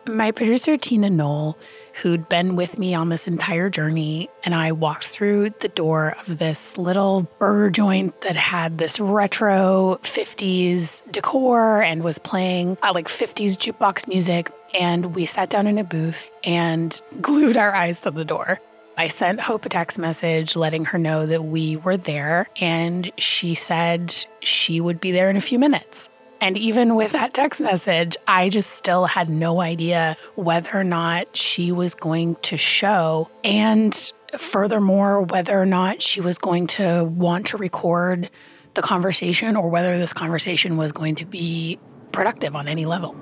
My 0.09 0.31
producer, 0.31 0.79
Tina 0.79 1.11
Knoll, 1.11 1.59
who'd 2.01 2.27
been 2.29 2.57
with 2.57 2.79
me 2.79 2.95
on 2.95 3.11
this 3.11 3.29
entire 3.29 3.69
journey, 3.69 4.31
and 4.45 4.55
I 4.55 4.73
walked 4.73 5.05
through 5.05 5.51
the 5.61 5.69
door 5.69 6.17
of 6.19 6.39
this 6.39 6.79
little 6.79 7.25
burger 7.39 7.69
joint 7.69 8.19
that 8.23 8.35
had 8.35 8.79
this 8.79 8.99
retro 8.99 10.01
50s 10.03 11.03
decor 11.13 11.83
and 11.83 12.03
was 12.03 12.19
playing 12.19 12.79
uh, 12.83 12.93
like 12.95 13.09
50s 13.09 13.59
jukebox 13.59 14.09
music. 14.09 14.51
And 14.81 15.15
we 15.15 15.27
sat 15.27 15.51
down 15.51 15.67
in 15.67 15.77
a 15.77 15.85
booth 15.85 16.25
and 16.45 16.99
glued 17.21 17.59
our 17.59 17.75
eyes 17.75 18.01
to 18.01 18.11
the 18.11 18.25
door. 18.25 18.59
I 18.97 19.09
sent 19.09 19.41
Hope 19.41 19.65
a 19.65 19.69
text 19.69 19.99
message 19.99 20.55
letting 20.55 20.85
her 20.87 20.99
know 20.99 21.25
that 21.27 21.45
we 21.45 21.77
were 21.77 21.97
there, 21.97 22.49
and 22.61 23.11
she 23.19 23.55
said 23.55 24.15
she 24.41 24.81
would 24.81 25.01
be 25.01 25.13
there 25.13 25.31
in 25.31 25.37
a 25.37 25.41
few 25.41 25.59
minutes. 25.59 26.11
And 26.43 26.59
even 26.59 26.97
with 26.97 27.13
that 27.13 27.33
text 27.33 27.61
message, 27.61 28.17
I 28.27 28.49
just 28.49 28.71
still 28.71 29.07
had 29.07 29.31
no 29.31 29.61
idea 29.61 30.17
whether 30.35 30.71
or 30.75 30.85
not 30.85 31.37
she 31.37 31.71
was 31.71 31.95
going 31.95 32.35
to 32.43 32.57
show. 32.57 33.31
And 33.45 33.95
furthermore, 34.37 35.23
whether 35.23 35.59
or 35.59 35.67
not 35.67 36.03
she 36.03 36.21
was 36.21 36.39
going 36.39 36.67
to 36.67 37.05
want 37.05 37.47
to 37.49 37.57
record 37.57 38.29
the 38.75 38.83
conversation 38.83 39.57
or 39.57 39.69
whether 39.69 39.97
this 39.99 40.13
conversation 40.13 40.77
was 40.77 40.91
going 40.91 41.15
to 41.17 41.27
be 41.27 41.79
productive 42.11 42.57
on 42.57 42.67
any 42.67 42.87
level. 42.87 43.17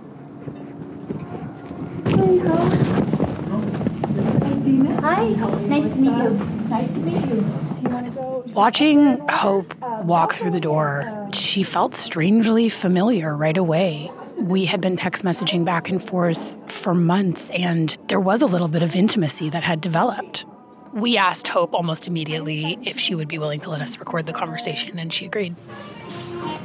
Hi, 4.71 5.29
nice 5.67 5.93
to 5.95 5.97
meet 5.97 6.17
you. 6.17 6.31
Nice 6.69 6.87
to 6.89 6.99
meet 7.01 7.15
you. 7.27 7.41
Do 7.41 7.83
you 7.83 7.89
want 7.89 8.07
to 8.07 8.13
go? 8.13 8.45
Watching 8.55 9.19
Hope 9.29 9.75
walk 10.05 10.35
through 10.35 10.53
the 10.53 10.61
door, 10.61 11.29
she 11.33 11.63
felt 11.63 11.95
strangely 11.95 12.69
familiar 12.69 13.37
right 13.37 13.57
away. 13.57 14.11
We 14.39 14.65
had 14.67 14.81
been 14.81 14.97
text 14.97 15.25
messaging 15.25 15.65
back 15.65 15.89
and 15.89 16.03
forth 16.03 16.55
for 16.71 16.95
months, 16.95 17.51
and 17.51 17.97
there 18.09 18.21
was 18.21 18.43
a 18.43 18.47
little 18.47 18.69
bit 18.69 18.83
of 18.83 18.95
intimacy 18.95 19.51
that 19.51 19.63
had 19.63 19.81
developed. 19.81 20.47
we 20.93 21.17
asked 21.17 21.47
Hope 21.49 21.73
almost 21.75 22.07
immediately 22.07 22.79
if 22.83 22.99
she 22.99 23.15
would 23.15 23.29
be 23.29 23.39
willing 23.39 23.61
to 23.61 23.71
let 23.71 23.81
us 23.81 23.99
record 23.99 24.27
the 24.27 24.33
conversation, 24.33 24.99
and 24.99 25.13
she 25.13 25.27
agreed. 25.27 25.55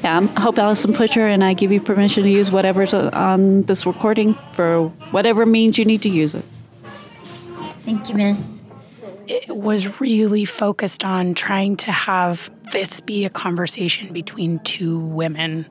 Yeah, 0.04 0.18
I'm 0.18 0.28
Hope 0.30 0.58
Allison 0.58 0.94
Pusher, 0.94 1.28
and 1.28 1.44
I 1.44 1.54
give 1.54 1.72
you 1.72 1.82
permission 1.82 2.24
to 2.24 2.30
use 2.30 2.52
whatever's 2.52 2.94
on 2.94 3.64
this 3.64 3.86
recording 3.86 4.36
for 4.54 4.88
whatever 5.12 5.46
means 5.46 5.78
you 5.78 5.86
need 5.86 6.02
to 6.04 6.10
use 6.10 6.34
it. 6.36 6.46
Thank 7.86 8.10
you, 8.10 8.16
Miss. 8.16 8.64
It 9.28 9.56
was 9.56 10.00
really 10.02 10.44
focused 10.44 11.04
on 11.04 11.36
trying 11.36 11.78
to 11.78 11.92
have 11.92 12.50
this 12.72 13.00
be 13.00 13.26
a 13.26 13.30
conversation 13.30 14.12
between 14.12 14.58
two 14.60 15.00
women. 15.00 15.70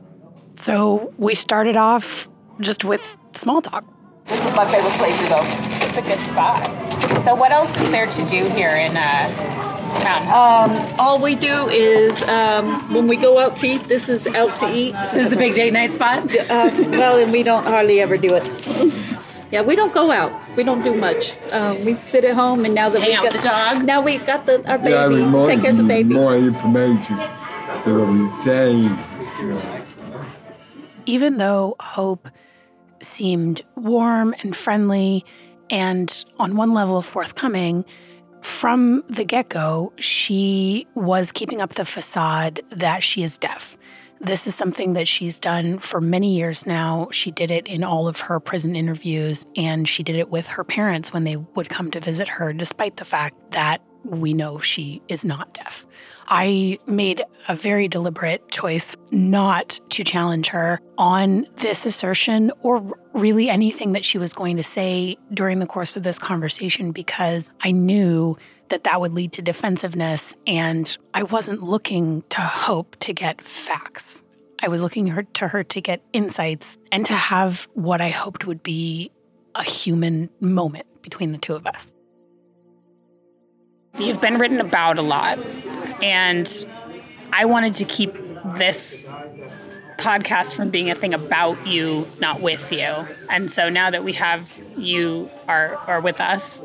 So 0.55 1.13
we 1.19 1.35
started 1.35 1.77
off 1.77 2.29
just 2.61 2.85
with 2.85 3.17
small 3.33 3.61
talk. 3.63 3.85
This 4.27 4.45
is 4.45 4.55
my 4.55 4.65
favorite 4.71 4.93
place 4.93 5.21
to 5.23 5.29
go. 5.29 5.41
It's 5.85 5.97
a 5.97 6.03
good 6.03 6.21
spot. 6.21 7.23
So, 7.23 7.35
what 7.35 7.53
else 7.53 7.77
is 7.77 7.91
there 7.91 8.07
to 8.07 8.27
do 8.27 8.49
here 8.51 8.71
in 8.71 8.97
uh, 8.97 9.29
town? 10.01 10.95
All 10.99 11.21
we 11.21 11.35
do 11.35 11.69
is 11.69 12.27
um, 12.29 12.95
when 12.95 13.09
we 13.09 13.17
go 13.17 13.39
out 13.39 13.57
to 13.57 13.67
eat, 13.67 13.83
this 13.83 14.09
is 14.09 14.27
out 14.29 14.59
to 14.61 14.73
eat. 14.73 14.93
This 15.13 15.25
is 15.25 15.31
the 15.31 15.37
big 15.37 15.55
date 15.55 15.73
night 15.73 15.91
spot. 15.91 16.25
Uh, 16.35 16.71
well, 16.89 17.19
and 17.19 17.33
we 17.33 17.43
don't 17.43 17.65
hardly 17.67 18.01
ever 18.01 18.17
do 18.17 18.35
it. 18.35 19.14
Yeah, 19.55 19.63
we 19.63 19.77
don't 19.77 19.95
go 19.95 20.11
out. 20.11 20.33
We 20.57 20.65
don't 20.65 20.83
do 20.83 20.97
much. 20.97 21.37
Um, 21.53 21.85
we 21.85 21.95
sit 21.95 22.25
at 22.25 22.35
home, 22.35 22.65
and 22.65 22.75
now 22.75 22.89
that 22.89 22.99
Hang 22.99 23.11
we 23.11 23.15
out 23.15 23.23
got 23.23 23.33
the 23.35 23.39
dog? 23.39 23.85
now 23.85 24.01
we 24.01 24.19
got 24.19 24.47
the 24.47 24.69
our 24.69 24.79
baby. 24.79 24.91
Yeah, 24.91 25.05
I 25.05 25.09
mean, 25.09 25.29
more, 25.29 25.47
Take 25.47 25.61
care 25.61 25.71
of 25.71 25.77
the 25.77 25.85
baby. 25.85 26.13
more 26.13 26.35
information 26.37 27.19
than 27.85 28.01
what 28.01 28.09
we 28.09 28.27
saying. 28.43 28.99
Even 31.07 31.37
though 31.37 31.77
Hope 31.79 32.29
seemed 33.01 33.63
warm 33.77 34.35
and 34.43 34.57
friendly 34.57 35.25
and 35.71 36.25
on 36.41 36.57
one 36.57 36.75
level 36.75 37.01
forthcoming, 37.01 37.85
from 38.43 39.05
the 39.09 39.25
get 39.25 39.51
go, 39.51 39.93
she 40.01 40.85
was 40.97 41.31
keeping 41.31 41.61
up 41.61 41.75
the 41.75 41.85
facade 41.85 42.61
that 42.71 43.05
she 43.05 43.23
is 43.23 43.39
deaf. 43.39 43.79
This 44.21 44.47
is 44.47 44.55
something 44.55 44.95
that 44.95 45.09
she's 45.09 45.39
done 45.39 45.79
for 45.79 46.01
many 46.01 46.37
years 46.37 46.67
now. 46.67 47.09
She 47.11 47.31
did 47.31 47.51
it 47.51 47.67
in 47.67 47.85
all 47.85 48.09
of 48.09 48.21
her 48.21 48.41
prison 48.41 48.75
interviews, 48.75 49.45
and 49.57 49.87
she 49.87 50.03
did 50.03 50.17
it 50.17 50.31
with 50.31 50.47
her 50.49 50.65
parents 50.65 51.13
when 51.13 51.25
they 51.25 51.37
would 51.37 51.69
come 51.69 51.91
to 51.91 52.01
visit 52.01 52.29
her, 52.29 52.53
despite 52.53 52.97
the 52.97 53.05
fact 53.05 53.37
that 53.53 53.83
we 54.05 54.35
know 54.35 54.61
she 54.61 55.03
is 55.09 55.25
not 55.25 55.53
deaf. 55.55 55.87
I 56.29 56.79
made 56.87 57.23
a 57.49 57.55
very 57.55 57.89
deliberate 57.89 58.51
choice 58.51 58.97
not 59.11 59.81
to 59.91 60.05
challenge 60.05 60.49
her 60.49 60.81
on 60.97 61.47
this 61.57 61.85
assertion 61.85 62.51
or 62.61 62.97
really 63.13 63.51
anything 63.51 63.93
that 63.93 64.05
she 64.05 64.19
was 64.19 64.33
going 64.33 64.57
to 64.57 64.63
say 64.63 65.17
during 65.33 65.59
the 65.59 65.67
course 65.67 65.97
of 65.97 66.03
this 66.03 66.19
conversation 66.19 66.93
because 66.93 67.51
I 67.63 67.73
knew 67.73 68.39
that 68.69 68.85
that 68.85 69.01
would 69.01 69.13
lead 69.13 69.33
to 69.33 69.43
defensiveness 69.43 70.37
and 70.47 70.97
I 71.13 71.23
wasn't 71.23 71.63
looking 71.63 72.23
to 72.31 72.41
hope 72.41 72.97
to 73.01 73.13
get 73.13 73.43
facts. 73.43 74.23
I 74.63 74.69
was 74.69 74.83
looking 74.83 75.27
to 75.35 75.49
her 75.49 75.65
to 75.65 75.81
get 75.81 76.03
insights 76.13 76.79
and 76.91 77.05
to 77.07 77.13
have 77.13 77.69
what 77.75 78.01
I 78.01 78.09
hoped 78.09 78.47
would 78.47 78.63
be 78.63 79.11
a 79.55 79.63
human 79.63 80.31
moment 80.41 80.87
between 81.03 81.33
the 81.33 81.39
two 81.39 81.55
of 81.55 81.67
us. 81.67 81.93
You've 83.99 84.21
been 84.21 84.39
written 84.39 84.61
about 84.61 84.99
a 84.99 85.03
lot, 85.03 85.39
and 86.03 86.67
I 87.33 87.45
wanted 87.45 87.75
to 87.75 87.85
keep 87.85 88.13
this 88.57 89.07
podcast 89.99 90.55
from 90.57 90.71
being 90.71 90.91
a 90.91 90.95
thing 90.95 91.15
about 91.15 91.67
you, 91.67 92.07
not 92.21 92.41
with 92.41 92.73
you. 92.73 93.07
And 93.31 93.51
so 93.51 93.69
now 93.69 93.91
that 93.91 94.03
we 94.03 94.15
have 94.15 94.61
you 94.77 95.31
are 95.47 95.77
are 95.87 96.01
with 96.01 96.21
us, 96.21 96.63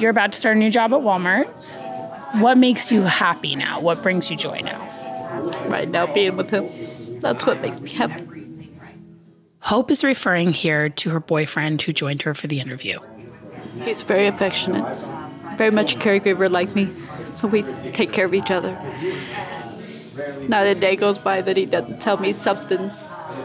you're 0.00 0.10
about 0.10 0.32
to 0.32 0.38
start 0.38 0.56
a 0.56 0.58
new 0.58 0.70
job 0.70 0.92
at 0.92 1.00
Walmart. 1.00 1.46
What 2.40 2.56
makes 2.56 2.90
you 2.90 3.02
happy 3.02 3.54
now? 3.54 3.80
What 3.80 4.02
brings 4.02 4.30
you 4.30 4.36
joy 4.36 4.60
now? 4.60 4.80
Right 5.66 5.88
now, 5.88 6.12
being 6.12 6.36
with 6.36 6.50
him, 6.50 6.68
that's 7.20 7.44
what 7.44 7.60
makes 7.60 7.80
me 7.80 7.90
happy. 7.90 8.26
Hope 9.60 9.90
is 9.90 10.02
referring 10.02 10.52
here 10.52 10.88
to 10.88 11.10
her 11.10 11.20
boyfriend 11.20 11.82
who 11.82 11.92
joined 11.92 12.22
her 12.22 12.34
for 12.34 12.46
the 12.46 12.60
interview. 12.60 12.98
He's 13.82 14.02
very 14.02 14.26
affectionate, 14.26 14.84
very 15.56 15.70
much 15.70 15.94
a 15.94 15.98
caregiver 15.98 16.50
like 16.50 16.74
me, 16.74 16.88
so 17.36 17.46
we 17.46 17.62
take 17.92 18.12
care 18.12 18.24
of 18.24 18.34
each 18.34 18.50
other. 18.50 18.76
Not 20.48 20.66
a 20.66 20.74
day 20.74 20.96
goes 20.96 21.18
by 21.18 21.42
that 21.42 21.56
he 21.56 21.66
doesn't 21.66 22.00
tell 22.00 22.16
me 22.16 22.32
something 22.32 22.90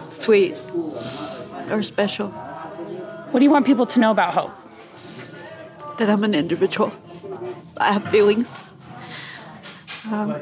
sweet 0.09 0.59
or 1.69 1.83
special. 1.83 2.29
What 2.29 3.39
do 3.39 3.43
you 3.43 3.51
want 3.51 3.65
people 3.65 3.85
to 3.87 3.99
know 3.99 4.11
about 4.11 4.33
Hope? 4.33 4.64
That 5.97 6.09
I'm 6.09 6.23
an 6.23 6.35
individual. 6.35 6.91
I 7.79 7.93
have 7.93 8.07
feelings, 8.09 8.67
um, 10.11 10.35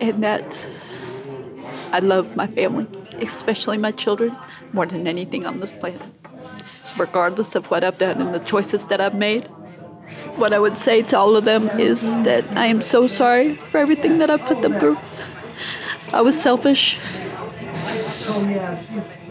and 0.00 0.22
that 0.24 0.66
I 1.92 2.00
love 2.00 2.36
my 2.36 2.46
family, 2.46 2.86
especially 3.20 3.78
my 3.78 3.92
children, 3.92 4.36
more 4.72 4.86
than 4.86 5.06
anything 5.06 5.46
on 5.46 5.60
this 5.60 5.72
planet. 5.72 6.02
Regardless 6.98 7.54
of 7.54 7.70
what 7.70 7.84
I've 7.84 7.98
done 7.98 8.20
and 8.20 8.34
the 8.34 8.40
choices 8.40 8.86
that 8.86 9.00
I've 9.00 9.14
made, 9.14 9.46
what 10.36 10.52
I 10.52 10.58
would 10.58 10.78
say 10.78 11.02
to 11.02 11.18
all 11.18 11.36
of 11.36 11.44
them 11.44 11.68
is 11.78 12.02
that 12.24 12.44
I 12.56 12.66
am 12.66 12.82
so 12.82 13.06
sorry 13.06 13.56
for 13.70 13.78
everything 13.78 14.18
that 14.18 14.30
I 14.30 14.36
put 14.36 14.62
them 14.62 14.72
through. 14.80 14.98
I 16.12 16.22
was 16.22 16.40
selfish. 16.40 16.98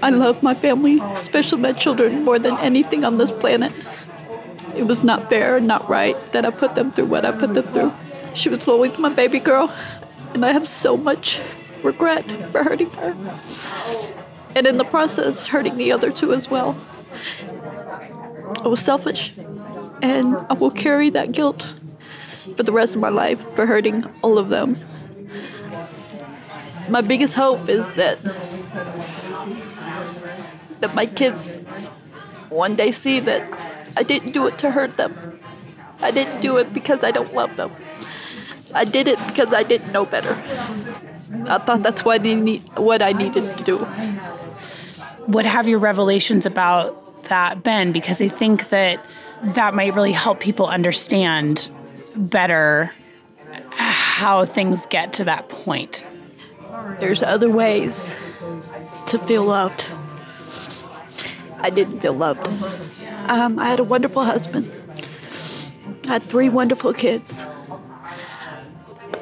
I 0.02 0.10
love 0.12 0.44
my 0.44 0.54
family, 0.54 1.00
especially 1.14 1.62
my 1.62 1.74
children, 1.74 2.24
more 2.24 2.40
than 2.40 2.58
anything 2.60 3.04
on 3.06 3.18
this 3.18 3.32
planet. 3.32 3.74
It 4.78 4.86
was 4.86 5.04
not 5.04 5.30
fair 5.30 5.58
and 5.58 5.68
not 5.68 5.90
right 5.90 6.16
that 6.32 6.46
I 6.46 6.52
put 6.52 6.76
them 6.76 6.92
through 6.92 7.08
what 7.08 7.26
I 7.26 7.32
put 7.32 7.54
them 7.56 7.66
through. 7.74 7.94
She 8.34 8.48
was 8.50 8.68
always 8.68 8.98
my 9.00 9.10
baby 9.10 9.40
girl, 9.40 9.74
and 10.34 10.46
I 10.46 10.52
have 10.52 10.68
so 10.68 10.96
much 10.96 11.42
regret 11.82 12.24
for 12.52 12.64
hurting 12.64 12.92
her. 12.92 13.16
And 14.56 14.68
in 14.68 14.78
the 14.78 14.84
process, 14.84 15.48
hurting 15.48 15.78
the 15.78 15.92
other 15.92 16.12
two 16.12 16.34
as 16.34 16.50
well. 16.50 16.78
I 18.64 18.68
was 18.68 18.80
selfish, 18.80 19.34
and 20.02 20.38
I 20.50 20.54
will 20.54 20.72
carry 20.72 21.10
that 21.10 21.32
guilt 21.32 21.74
for 22.56 22.64
the 22.64 22.72
rest 22.72 22.96
of 22.96 23.02
my 23.02 23.10
life 23.10 23.44
for 23.56 23.66
hurting 23.66 24.06
all 24.22 24.38
of 24.38 24.50
them. 24.50 24.78
My 26.90 27.02
biggest 27.02 27.34
hope 27.34 27.68
is 27.68 27.94
that 27.96 28.20
that 30.80 30.94
my 30.94 31.08
kids 31.08 31.58
one 32.50 32.76
day 32.76 32.92
see 32.92 33.20
that 33.20 33.44
I 33.98 34.04
didn't 34.04 34.32
do 34.32 34.46
it 34.46 34.60
to 34.60 34.70
hurt 34.70 34.96
them. 34.96 35.40
I 36.02 36.12
didn't 36.12 36.42
do 36.42 36.58
it 36.58 36.72
because 36.72 37.04
I 37.04 37.10
don't 37.10 37.34
love 37.34 37.56
them. 37.56 37.72
I 38.72 38.86
did 38.86 39.08
it 39.08 39.18
because 39.26 39.52
I 39.54 39.64
didn't 39.64 39.92
know 39.92 40.06
better. 40.06 40.34
I 41.48 41.58
thought 41.58 41.82
that's 41.82 42.06
what 42.06 42.22
I, 42.22 42.36
need, 42.36 42.62
what 42.78 43.02
I 43.02 43.14
needed 43.14 43.58
to 43.58 43.64
do. 43.64 43.78
what 45.26 45.48
have 45.48 45.68
your 45.68 45.80
revelations 45.80 46.46
about 46.46 47.24
that 47.24 47.64
been? 47.64 47.92
Because 47.92 48.22
I 48.22 48.28
think 48.28 48.70
that 48.70 49.04
that 49.42 49.74
might 49.74 49.96
really 49.96 50.12
help 50.12 50.40
people 50.40 50.68
understand 50.68 51.72
better 52.16 52.92
how 53.72 54.46
things 54.46 54.86
get 54.86 55.14
to 55.14 55.24
that 55.24 55.50
point. 55.50 56.06
There's 57.00 57.24
other 57.24 57.50
ways 57.50 58.16
to 59.08 59.18
feel 59.18 59.46
loved. 59.46 59.92
I 61.60 61.70
didn't 61.70 62.00
feel 62.00 62.14
loved. 62.14 62.48
Um, 63.28 63.60
I 63.60 63.70
had 63.70 63.80
a 63.80 63.84
wonderful 63.84 64.24
husband. 64.24 64.72
I 66.08 66.14
had 66.14 66.24
three 66.24 66.50
wonderful 66.50 66.94
kids. 66.94 67.46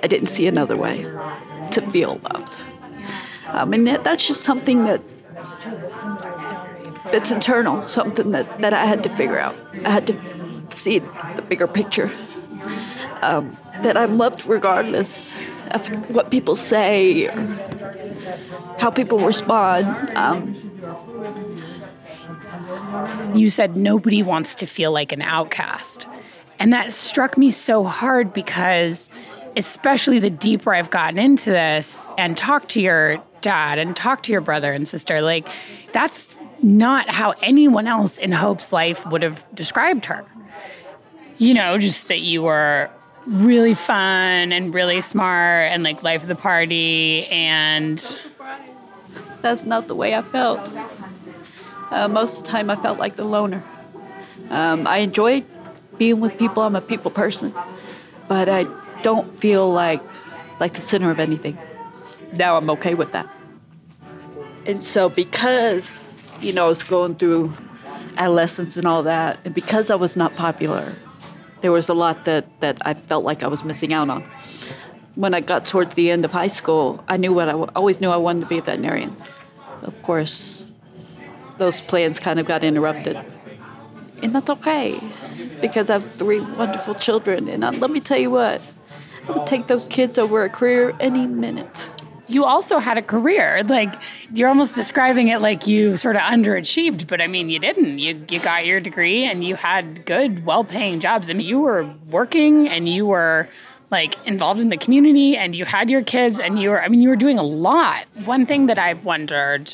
I 0.03 0.07
didn't 0.07 0.27
see 0.27 0.47
another 0.47 0.77
way 0.77 1.03
to 1.71 1.81
feel 1.89 2.19
loved. 2.31 2.63
Um, 3.47 3.73
and 3.73 3.87
that, 3.87 4.03
that's 4.03 4.27
just 4.27 4.41
something 4.41 4.85
that 4.85 5.01
that's 7.11 7.31
internal, 7.31 7.87
something 7.87 8.31
that, 8.31 8.59
that 8.59 8.73
I 8.73 8.85
had 8.85 9.03
to 9.03 9.09
figure 9.15 9.39
out. 9.39 9.55
I 9.83 9.89
had 9.89 10.07
to 10.07 10.19
see 10.69 10.99
the 10.99 11.43
bigger 11.47 11.67
picture. 11.67 12.11
Um, 13.21 13.57
that 13.81 13.97
I'm 13.97 14.17
loved 14.17 14.45
regardless 14.45 15.35
of 15.71 15.87
what 16.09 16.31
people 16.31 16.55
say, 16.55 17.27
or 17.27 17.41
how 18.79 18.89
people 18.89 19.19
respond. 19.19 19.85
Um, 20.15 20.74
Um, 23.35 23.41
you 23.41 23.49
said 23.49 23.75
nobody 23.75 24.23
wants 24.23 24.55
to 24.55 24.65
feel 24.65 24.91
like 24.91 25.11
an 25.11 25.21
outcast. 25.21 26.07
And 26.59 26.71
that 26.73 26.93
struck 26.93 27.37
me 27.37 27.51
so 27.51 27.83
hard 27.83 28.33
because, 28.33 29.09
especially 29.57 30.19
the 30.19 30.29
deeper 30.29 30.73
I've 30.73 30.89
gotten 30.89 31.19
into 31.19 31.49
this 31.51 31.97
and 32.17 32.37
talked 32.37 32.69
to 32.69 32.81
your 32.81 33.21
dad 33.41 33.77
and 33.77 33.95
talked 33.95 34.25
to 34.25 34.31
your 34.31 34.41
brother 34.41 34.71
and 34.71 34.87
sister, 34.87 35.21
like, 35.21 35.47
that's 35.91 36.37
not 36.61 37.09
how 37.09 37.31
anyone 37.41 37.87
else 37.87 38.17
in 38.17 38.31
Hope's 38.31 38.71
life 38.71 39.05
would 39.05 39.21
have 39.21 39.45
described 39.53 40.05
her. 40.05 40.25
You 41.37 41.53
know, 41.53 41.77
just 41.77 42.07
that 42.07 42.21
you 42.21 42.41
were 42.43 42.89
really 43.27 43.73
fun 43.73 44.53
and 44.53 44.73
really 44.73 45.01
smart 45.01 45.71
and 45.71 45.83
like 45.83 46.03
life 46.03 46.21
of 46.21 46.27
the 46.27 46.35
party 46.35 47.25
and 47.25 47.97
that's 49.41 49.65
not 49.65 49.87
the 49.87 49.95
way 49.95 50.15
I 50.15 50.21
felt. 50.21 50.59
Uh, 51.95 52.09
most 52.09 52.39
of 52.39 52.45
the 52.45 52.51
time, 52.51 52.69
I 52.69 52.75
felt 52.75 52.99
like 52.99 53.15
the 53.15 53.23
loner. 53.23 53.63
Um, 54.49 54.85
I 54.85 54.97
enjoyed 54.97 55.45
being 55.97 56.19
with 56.19 56.37
people. 56.37 56.61
I'm 56.63 56.75
a 56.75 56.81
people 56.81 57.09
person, 57.09 57.53
but 58.27 58.49
I 58.49 58.67
don't 59.01 59.39
feel 59.39 59.71
like 59.71 60.01
like 60.59 60.73
the 60.73 60.81
center 60.81 61.09
of 61.09 61.19
anything. 61.19 61.57
Now 62.37 62.57
I'm 62.57 62.69
okay 62.71 62.95
with 62.95 63.13
that. 63.13 63.29
And 64.65 64.83
so 64.83 65.07
because 65.07 66.21
you 66.41 66.51
know 66.51 66.65
I 66.65 66.67
was 66.67 66.83
going 66.83 67.15
through 67.15 67.53
adolescence 68.17 68.75
and 68.75 68.85
all 68.85 69.03
that, 69.03 69.39
and 69.45 69.55
because 69.55 69.89
I 69.89 69.95
was 69.95 70.17
not 70.17 70.35
popular, 70.35 70.91
there 71.61 71.71
was 71.71 71.87
a 71.87 71.93
lot 71.93 72.25
that 72.25 72.43
that 72.59 72.77
I 72.85 72.95
felt 72.95 73.23
like 73.23 73.41
I 73.41 73.47
was 73.47 73.63
missing 73.63 73.93
out 73.93 74.09
on. 74.09 74.23
When 75.15 75.33
I 75.33 75.39
got 75.39 75.65
towards 75.65 75.95
the 75.95 76.11
end 76.11 76.25
of 76.25 76.33
high 76.33 76.49
school, 76.49 77.01
I 77.07 77.15
knew 77.15 77.31
what 77.31 77.47
I 77.47 77.53
always 77.53 78.01
knew 78.01 78.09
I 78.09 78.17
wanted 78.17 78.41
to 78.41 78.47
be 78.47 78.57
a 78.57 78.61
veterinarian. 78.61 79.15
Of 79.81 79.95
course, 80.03 80.64
those 81.57 81.81
plans 81.81 82.19
kind 82.19 82.39
of 82.39 82.45
got 82.45 82.63
interrupted. 82.63 83.19
And 84.21 84.33
that's 84.33 84.49
okay 84.49 84.99
because 85.61 85.89
I 85.89 85.93
have 85.93 86.11
three 86.13 86.39
wonderful 86.39 86.95
children. 86.95 87.47
And 87.47 87.65
I, 87.65 87.69
let 87.71 87.91
me 87.91 87.99
tell 87.99 88.17
you 88.17 88.31
what, 88.31 88.61
I 89.27 89.31
would 89.31 89.47
take 89.47 89.67
those 89.67 89.87
kids 89.87 90.17
over 90.17 90.43
a 90.43 90.49
career 90.49 90.95
any 90.99 91.27
minute. 91.27 91.89
You 92.27 92.43
also 92.43 92.79
had 92.79 92.97
a 92.97 93.01
career. 93.01 93.63
Like 93.63 93.93
you're 94.33 94.49
almost 94.49 94.73
describing 94.75 95.27
it 95.27 95.41
like 95.41 95.67
you 95.67 95.95
sort 95.97 96.15
of 96.15 96.23
underachieved, 96.23 97.07
but 97.07 97.21
I 97.21 97.27
mean 97.27 97.49
you 97.49 97.59
didn't. 97.59 97.99
You 97.99 98.25
you 98.29 98.39
got 98.39 98.65
your 98.65 98.79
degree 98.79 99.25
and 99.25 99.43
you 99.43 99.55
had 99.55 100.05
good, 100.05 100.45
well-paying 100.45 100.99
jobs. 100.99 101.29
I 101.29 101.33
mean 101.33 101.45
you 101.45 101.59
were 101.59 101.91
working 102.09 102.67
and 102.67 102.89
you 102.89 103.05
were 103.05 103.47
like 103.91 104.15
involved 104.25 104.59
in 104.59 104.69
the 104.69 104.77
community 104.77 105.37
and 105.37 105.55
you 105.55 105.65
had 105.65 105.89
your 105.91 106.01
kids 106.01 106.39
and 106.39 106.59
you 106.59 106.71
were 106.71 106.81
I 106.81 106.87
mean 106.87 107.01
you 107.01 107.09
were 107.09 107.15
doing 107.15 107.37
a 107.37 107.43
lot. 107.43 108.05
One 108.25 108.47
thing 108.47 108.65
that 108.67 108.79
I've 108.79 109.05
wondered 109.05 109.71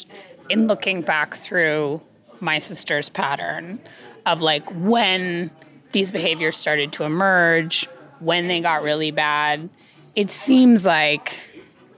in 0.51 0.67
looking 0.67 1.01
back 1.01 1.35
through 1.35 2.01
my 2.39 2.59
sister's 2.59 3.09
pattern 3.09 3.79
of 4.25 4.41
like 4.41 4.67
when 4.71 5.51
these 5.91 6.11
behaviors 6.11 6.57
started 6.57 6.91
to 6.93 7.03
emerge, 7.03 7.87
when 8.19 8.47
they 8.47 8.61
got 8.61 8.83
really 8.83 9.11
bad, 9.11 9.69
it 10.15 10.29
seems 10.29 10.85
like 10.85 11.35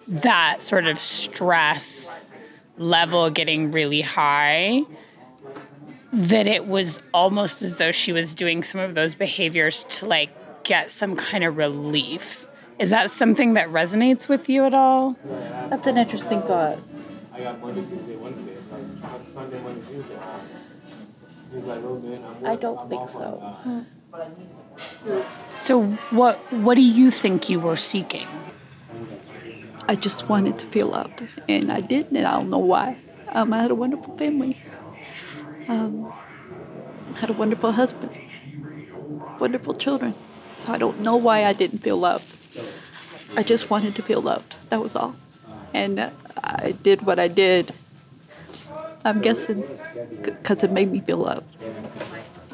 that 0.08 0.62
sort 0.62 0.88
of 0.88 1.00
stress 1.00 2.30
level 2.78 3.30
getting 3.30 3.72
really 3.72 4.02
high 4.02 4.82
that 6.12 6.46
it 6.46 6.68
was 6.68 7.02
almost 7.14 7.64
as 7.64 7.78
though 7.78 7.92
she 7.92 8.12
was 8.12 8.36
doing 8.36 8.62
some 8.62 8.80
of 8.80 8.94
those 8.94 9.16
behaviors 9.16 9.84
to 9.86 10.06
like 10.06 10.30
get 10.64 10.92
some 10.92 11.16
kind 11.16 11.44
of 11.44 11.58
relief. 11.58 12.48
Is 12.78 12.92
that 12.92 13.10
something 13.10 13.56
that 13.56 13.70
resonates 13.70 14.28
with 14.28 14.48
you 14.48 14.66
at 14.66 14.74
all? 14.74 15.16
That's 15.70 15.88
an 15.88 15.98
interesting 15.98 16.42
thought. 16.42 16.78
I 17.34 17.42
got 17.42 17.60
Monday, 17.60 17.82
Tuesday, 17.82 18.16
Wednesday, 18.16 18.56
like 19.02 19.28
Sunday, 19.28 19.60
Monday, 19.62 19.82
Tuesday. 19.88 20.18
He's 21.54 21.64
like, 21.64 21.80
oh 21.84 21.98
man, 22.00 22.24
I'm 22.24 22.46
I 22.46 22.56
don't 22.56 22.90
think 22.90 23.10
so. 23.10 23.56
So 25.56 25.84
what 26.12 26.38
what 26.52 26.76
do 26.76 26.82
you 26.82 27.10
think 27.12 27.50
you 27.50 27.60
were 27.60 27.76
seeking? 27.76 28.28
I 29.88 29.96
just 29.96 30.30
wanted 30.30 30.60
to 30.60 30.66
feel 30.68 30.88
loved, 30.88 31.28
and 31.50 31.72
I 31.72 31.82
didn't, 31.82 32.16
and 32.16 32.26
I 32.28 32.34
don't 32.38 32.50
know 32.50 32.60
why. 32.60 32.98
Um, 33.30 33.52
I 33.52 33.62
had 33.64 33.72
a 33.72 33.76
wonderful 33.76 34.16
family. 34.16 34.58
Um, 35.68 36.14
had 37.16 37.30
a 37.30 37.34
wonderful 37.34 37.72
husband, 37.72 38.18
wonderful 39.40 39.74
children. 39.74 40.14
So 40.66 40.74
I 40.74 40.78
don't 40.78 41.00
know 41.02 41.16
why 41.16 41.46
I 41.46 41.54
didn't 41.54 41.80
feel 41.80 41.98
loved. 41.98 42.30
I 43.36 43.44
just 43.44 43.70
wanted 43.70 43.96
to 43.96 44.02
feel 44.04 44.22
loved. 44.22 44.56
That 44.70 44.82
was 44.82 44.96
all, 44.96 45.16
and 45.74 46.00
uh, 46.00 46.10
I 46.44 46.74
did 46.84 47.04
what 47.04 47.20
I 47.20 47.28
did. 47.28 47.74
I'm 49.06 49.22
guessing 49.22 49.64
because 50.24 50.64
it 50.64 50.72
made 50.72 50.92
me 50.92 51.00
feel 51.00 51.18
loved. 51.18 51.46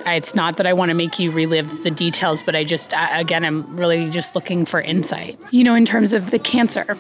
It's 0.06 0.34
not 0.34 0.58
that 0.58 0.66
I 0.66 0.74
want 0.74 0.90
to 0.90 0.96
make 0.96 1.20
you 1.20 1.30
relive 1.32 1.84
the 1.84 1.92
details, 1.92 2.42
but 2.42 2.56
I 2.56 2.64
just, 2.64 2.94
I- 2.94 3.20
again, 3.20 3.44
I'm 3.46 3.78
really 3.78 4.10
just 4.10 4.34
looking 4.36 4.66
for 4.66 4.82
insight. 4.82 5.38
You 5.52 5.64
know, 5.64 5.76
in 5.76 5.86
terms 5.86 6.14
of 6.14 6.32
the 6.32 6.40
cancer, 6.40 6.98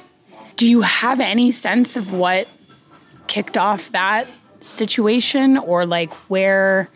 do 0.55 0.67
you 0.67 0.81
have 0.81 1.19
any 1.19 1.51
sense 1.51 1.95
of 1.95 2.11
what 2.13 2.47
kicked 3.27 3.57
off 3.57 3.91
that 3.91 4.27
situation 4.59 5.57
or 5.57 5.85
like 5.85 6.11
where, 6.29 6.89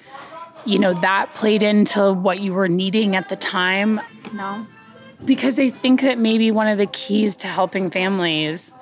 you 0.66 0.78
know, 0.78 0.94
that 1.02 1.34
played 1.34 1.64
into 1.64 2.12
what 2.12 2.42
you 2.42 2.54
were 2.54 2.68
needing 2.68 3.16
at 3.16 3.30
the 3.30 3.36
time? 3.38 4.02
No. 4.34 4.68
Because 5.26 5.58
I 5.58 5.70
think 5.70 6.02
that 6.02 6.18
maybe 6.18 6.52
one 6.52 6.68
of 6.68 6.78
the 6.78 6.88
keys 6.88 7.36
to 7.38 7.48
helping 7.48 7.90
families 7.90 8.74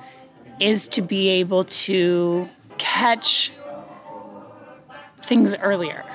is 0.62 0.88
to 0.90 1.02
be 1.02 1.28
able 1.28 1.64
to 1.66 2.48
catch 2.78 3.52
things 5.24 5.56
earlier. 5.56 6.06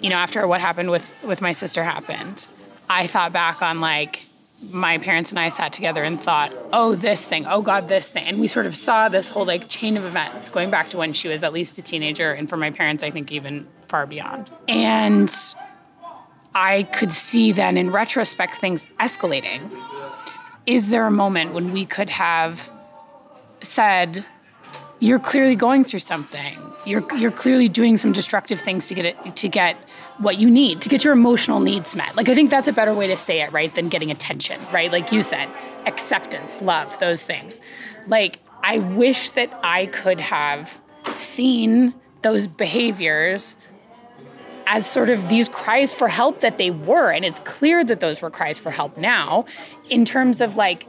You 0.00 0.10
know, 0.10 0.16
after 0.16 0.46
what 0.46 0.60
happened 0.60 0.90
with 0.90 1.14
with 1.22 1.40
my 1.40 1.52
sister 1.52 1.84
happened, 1.84 2.46
I 2.90 3.06
thought 3.06 3.32
back 3.32 3.62
on 3.62 3.80
like 3.80 4.24
my 4.70 4.98
parents 4.98 5.30
and 5.30 5.38
I 5.38 5.48
sat 5.48 5.72
together 5.72 6.02
and 6.02 6.20
thought, 6.20 6.52
"Oh, 6.72 6.96
this 6.96 7.26
thing. 7.26 7.46
Oh 7.46 7.62
god, 7.62 7.86
this 7.86 8.10
thing." 8.10 8.26
And 8.26 8.40
we 8.40 8.48
sort 8.48 8.66
of 8.66 8.74
saw 8.74 9.08
this 9.08 9.30
whole 9.30 9.46
like 9.46 9.68
chain 9.68 9.96
of 9.96 10.04
events 10.04 10.48
going 10.48 10.70
back 10.70 10.90
to 10.90 10.96
when 10.96 11.12
she 11.12 11.28
was 11.28 11.44
at 11.44 11.52
least 11.52 11.78
a 11.78 11.82
teenager 11.82 12.32
and 12.32 12.48
for 12.48 12.56
my 12.56 12.70
parents, 12.70 13.04
I 13.04 13.10
think 13.10 13.30
even 13.30 13.68
far 13.82 14.06
beyond. 14.06 14.50
And 14.66 15.32
I 16.54 16.82
could 16.82 17.12
see 17.12 17.52
then 17.52 17.78
in 17.78 17.92
retrospect 17.92 18.56
things 18.56 18.86
escalating. 18.98 19.70
Is 20.66 20.90
there 20.90 21.06
a 21.06 21.10
moment 21.10 21.54
when 21.54 21.72
we 21.72 21.86
could 21.86 22.10
have 22.10 22.70
said, 23.62 24.24
you're 25.02 25.18
clearly 25.18 25.56
going 25.56 25.84
through 25.84 26.00
something. 26.00 26.56
You're 26.84 27.04
you're 27.16 27.32
clearly 27.32 27.68
doing 27.68 27.96
some 27.96 28.12
destructive 28.12 28.60
things 28.60 28.86
to 28.86 28.94
get 28.94 29.04
it 29.04 29.36
to 29.36 29.48
get 29.48 29.76
what 30.18 30.38
you 30.38 30.48
need, 30.48 30.80
to 30.82 30.88
get 30.88 31.02
your 31.02 31.12
emotional 31.12 31.58
needs 31.58 31.96
met. 31.96 32.16
Like 32.16 32.28
I 32.28 32.34
think 32.34 32.50
that's 32.50 32.68
a 32.68 32.72
better 32.72 32.94
way 32.94 33.08
to 33.08 33.16
say 33.16 33.42
it, 33.42 33.52
right, 33.52 33.74
than 33.74 33.88
getting 33.88 34.10
attention, 34.10 34.60
right? 34.72 34.92
Like 34.92 35.10
you 35.10 35.22
said, 35.22 35.48
acceptance, 35.86 36.60
love, 36.62 36.98
those 37.00 37.24
things. 37.24 37.58
Like 38.06 38.38
I 38.62 38.78
wish 38.78 39.30
that 39.30 39.52
I 39.64 39.86
could 39.86 40.20
have 40.20 40.80
seen 41.10 41.94
those 42.22 42.46
behaviors 42.46 43.56
as 44.66 44.88
sort 44.88 45.10
of 45.10 45.28
these 45.28 45.48
cries 45.48 45.92
for 45.92 46.06
help 46.06 46.40
that 46.40 46.58
they 46.58 46.70
were 46.70 47.10
and 47.10 47.24
it's 47.24 47.40
clear 47.40 47.82
that 47.82 47.98
those 47.98 48.22
were 48.22 48.30
cries 48.30 48.60
for 48.60 48.70
help 48.70 48.96
now 48.96 49.44
in 49.90 50.04
terms 50.04 50.40
of 50.40 50.56
like 50.56 50.86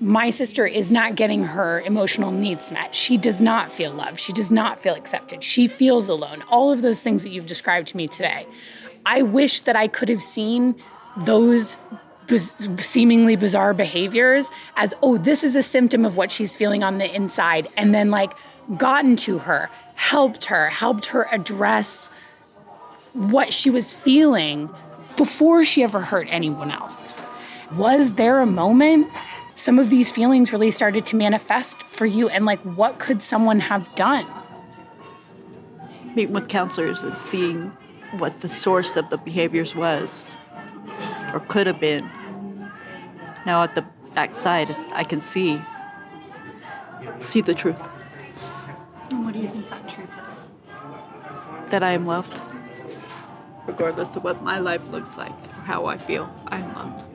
my 0.00 0.30
sister 0.30 0.66
is 0.66 0.92
not 0.92 1.16
getting 1.16 1.44
her 1.44 1.80
emotional 1.80 2.30
needs 2.30 2.70
met. 2.70 2.94
She 2.94 3.16
does 3.16 3.42
not 3.42 3.72
feel 3.72 3.92
loved. 3.92 4.20
She 4.20 4.32
does 4.32 4.50
not 4.50 4.80
feel 4.80 4.94
accepted. 4.94 5.42
She 5.42 5.66
feels 5.66 6.08
alone. 6.08 6.42
All 6.48 6.70
of 6.70 6.82
those 6.82 7.02
things 7.02 7.24
that 7.24 7.30
you've 7.30 7.48
described 7.48 7.88
to 7.88 7.96
me 7.96 8.06
today. 8.06 8.46
I 9.04 9.22
wish 9.22 9.62
that 9.62 9.74
I 9.74 9.88
could 9.88 10.08
have 10.08 10.22
seen 10.22 10.76
those 11.16 11.78
seemingly 12.78 13.36
bizarre 13.36 13.72
behaviors 13.72 14.50
as, 14.76 14.94
oh, 15.02 15.16
this 15.16 15.42
is 15.42 15.56
a 15.56 15.62
symptom 15.62 16.04
of 16.04 16.16
what 16.16 16.30
she's 16.30 16.54
feeling 16.54 16.82
on 16.82 16.98
the 16.98 17.12
inside, 17.14 17.68
and 17.76 17.94
then 17.94 18.10
like 18.10 18.34
gotten 18.76 19.16
to 19.16 19.38
her, 19.38 19.70
helped 19.94 20.44
her, 20.46 20.68
helped 20.68 21.06
her 21.06 21.26
address 21.32 22.10
what 23.14 23.54
she 23.54 23.70
was 23.70 23.92
feeling 23.92 24.68
before 25.16 25.64
she 25.64 25.82
ever 25.82 26.02
hurt 26.02 26.28
anyone 26.30 26.70
else. 26.70 27.08
Was 27.74 28.14
there 28.14 28.40
a 28.40 28.46
moment 28.46 29.10
some 29.58 29.80
of 29.80 29.90
these 29.90 30.12
feelings 30.12 30.52
really 30.52 30.70
started 30.70 31.04
to 31.04 31.16
manifest 31.16 31.82
for 31.82 32.06
you 32.06 32.28
and 32.28 32.44
like 32.44 32.60
what 32.60 33.00
could 33.00 33.20
someone 33.20 33.58
have 33.58 33.92
done 33.96 34.26
Meeting 36.14 36.32
with 36.32 36.48
counselors 36.48 37.02
and 37.02 37.18
seeing 37.18 37.72
what 38.18 38.40
the 38.40 38.48
source 38.48 38.96
of 38.96 39.10
the 39.10 39.18
behaviors 39.18 39.74
was 39.74 40.34
or 41.32 41.40
could 41.40 41.66
have 41.66 41.78
been. 41.78 42.08
Now 43.44 43.62
at 43.62 43.74
the 43.74 43.84
backside, 44.14 44.74
I 44.92 45.04
can 45.04 45.20
see 45.20 45.60
see 47.18 47.40
the 47.40 47.54
truth 47.54 47.80
and 49.10 49.24
what 49.24 49.34
do 49.34 49.40
you 49.40 49.48
think 49.48 49.68
that 49.70 49.88
truth 49.88 50.18
is 50.30 50.48
that 51.70 51.82
I 51.82 51.92
am 51.92 52.06
loved, 52.06 52.40
regardless 53.66 54.16
of 54.16 54.24
what 54.24 54.42
my 54.42 54.58
life 54.58 54.88
looks 54.90 55.16
like 55.16 55.32
or 55.32 55.62
how 55.64 55.86
I 55.86 55.98
feel. 55.98 56.32
I 56.46 56.58
am 56.58 56.74
loved. 56.74 57.07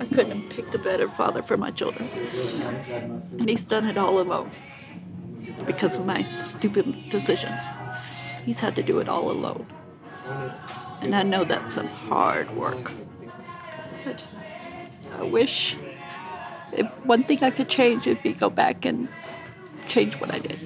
I 0.00 0.06
couldn't 0.06 0.40
have 0.40 0.50
picked 0.50 0.74
a 0.74 0.78
better 0.78 1.08
father 1.08 1.42
for 1.42 1.56
my 1.56 1.70
children, 1.70 2.08
and 3.38 3.48
he's 3.48 3.64
done 3.64 3.86
it 3.86 3.96
all 3.96 4.18
alone 4.20 4.50
because 5.66 5.96
of 5.96 6.04
my 6.04 6.24
stupid 6.24 7.10
decisions. 7.10 7.60
He's 8.44 8.60
had 8.60 8.74
to 8.76 8.82
do 8.82 8.98
it 8.98 9.08
all 9.08 9.30
alone, 9.30 9.66
and 11.00 11.14
I 11.14 11.22
know 11.22 11.44
that's 11.44 11.74
some 11.74 11.88
hard 11.88 12.54
work. 12.56 12.92
I 14.06 14.12
just, 14.12 14.32
I 15.16 15.22
wish 15.22 15.76
if 16.72 16.86
one 17.04 17.24
thing 17.24 17.42
I 17.42 17.50
could 17.50 17.68
change 17.68 18.06
would 18.06 18.22
be 18.22 18.32
go 18.32 18.50
back 18.50 18.84
and 18.84 19.08
change 19.86 20.18
what 20.20 20.32
I 20.34 20.38
did 20.38 20.58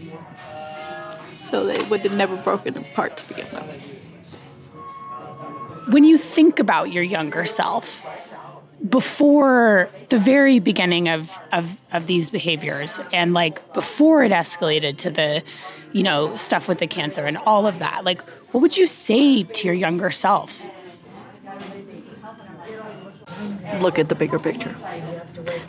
so 1.49 1.65
they 1.65 1.83
would 1.85 2.05
have 2.05 2.15
never 2.15 2.37
broken 2.37 2.77
apart 2.77 3.17
to 3.17 3.27
begin 3.29 3.47
with. 3.53 3.83
when 5.89 6.05
you 6.05 6.19
think 6.19 6.59
about 6.59 6.93
your 6.93 7.03
younger 7.03 7.47
self 7.47 8.07
before 8.87 9.89
the 10.09 10.19
very 10.19 10.61
beginning 10.61 11.09
of, 11.09 11.37
of 11.53 11.81
of 11.93 12.07
these 12.07 12.31
behaviors 12.31 13.01
and 13.13 13.35
like 13.35 13.73
before 13.75 14.23
it 14.23 14.31
escalated 14.31 14.97
to 14.99 15.11
the 15.11 15.43
you 15.93 16.03
know 16.03 16.37
stuff 16.37 16.69
with 16.69 16.79
the 16.79 16.87
cancer 16.87 17.25
and 17.25 17.39
all 17.39 17.67
of 17.67 17.81
that 17.81 18.05
like 18.05 18.21
what 18.53 18.61
would 18.61 18.77
you 18.77 18.87
say 18.87 19.43
to 19.43 19.67
your 19.67 19.75
younger 19.75 20.13
self 20.13 20.69
look 23.81 23.99
at 23.99 24.09
the 24.09 24.15
bigger 24.15 24.39
picture. 24.39 24.75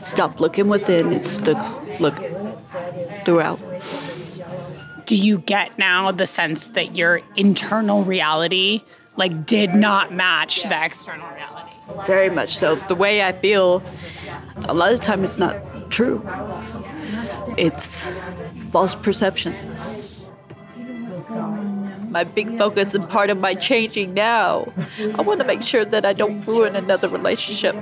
Stop 0.01 0.39
looking 0.39 0.67
within 0.67 1.13
and 1.13 1.45
look, 1.45 1.99
look 1.99 2.15
throughout. 3.25 3.59
Do 5.05 5.15
you 5.15 5.39
get 5.39 5.77
now 5.77 6.11
the 6.11 6.27
sense 6.27 6.69
that 6.69 6.95
your 6.95 7.21
internal 7.35 8.03
reality 8.03 8.81
like 9.15 9.45
did 9.45 9.75
not 9.75 10.13
match 10.13 10.63
the 10.63 10.85
external 10.85 11.27
reality? 11.29 11.58
Very 12.05 12.29
much 12.29 12.57
so. 12.57 12.75
The 12.75 12.95
way 12.95 13.23
I 13.23 13.31
feel, 13.31 13.83
a 14.67 14.73
lot 14.73 14.93
of 14.93 15.01
time 15.01 15.23
it's 15.23 15.37
not 15.37 15.55
true. 15.89 16.27
It's 17.57 18.11
false 18.71 18.95
perception. 18.95 19.53
My 22.09 22.23
big 22.23 22.57
focus 22.57 22.95
and 22.95 23.07
part 23.07 23.29
of 23.29 23.37
my 23.37 23.53
changing 23.53 24.13
now, 24.13 24.71
I 25.15 25.21
want 25.21 25.39
to 25.41 25.45
make 25.45 25.61
sure 25.61 25.85
that 25.85 26.05
I 26.05 26.13
don't 26.13 26.45
ruin 26.47 26.75
another 26.75 27.07
relationship. 27.07 27.75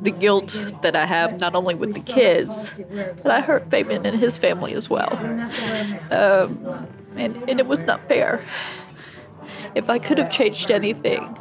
The 0.00 0.10
guilt 0.10 0.50
that 0.82 0.94
I 0.96 1.06
have, 1.06 1.40
not 1.40 1.54
only 1.54 1.74
with 1.74 1.94
the 1.94 2.00
kids, 2.00 2.80
but 3.22 3.30
I 3.32 3.40
hurt 3.40 3.70
Fabian 3.70 4.06
and 4.06 4.18
his 4.18 4.38
family 4.38 4.74
as 4.74 4.88
well. 4.90 5.12
Um, 6.10 6.88
and, 7.16 7.36
and 7.48 7.60
it 7.60 7.66
was 7.66 7.80
not 7.80 8.06
fair. 8.08 8.44
If 9.74 9.90
I 9.90 9.98
could 9.98 10.18
have 10.18 10.30
changed 10.30 10.70
anything, 10.70 11.36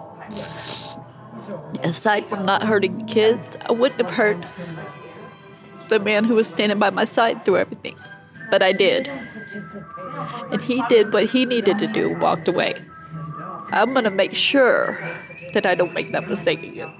aside 1.83 2.27
from 2.27 2.45
not 2.45 2.63
hurting 2.63 2.97
the 2.97 3.05
kids, 3.05 3.57
I 3.67 3.71
wouldn't 3.71 4.01
have 4.01 4.11
hurt 4.11 4.37
the 5.89 5.99
man 5.99 6.23
who 6.23 6.35
was 6.35 6.47
standing 6.47 6.79
by 6.79 6.89
my 6.89 7.05
side 7.05 7.45
through 7.45 7.57
everything. 7.57 7.95
But 8.49 8.63
I 8.63 8.71
did. 8.71 9.07
And 10.51 10.61
he 10.61 10.81
did 10.89 11.13
what 11.13 11.27
he 11.27 11.45
needed 11.45 11.77
to 11.79 11.87
do, 11.87 12.11
and 12.11 12.21
walked 12.21 12.47
away. 12.47 12.75
I'm 13.71 13.93
going 13.93 14.05
to 14.05 14.11
make 14.11 14.35
sure 14.35 14.97
that 15.53 15.65
I 15.65 15.75
don't 15.75 15.93
make 15.93 16.11
that 16.13 16.27
mistake 16.27 16.63
again. 16.63 16.93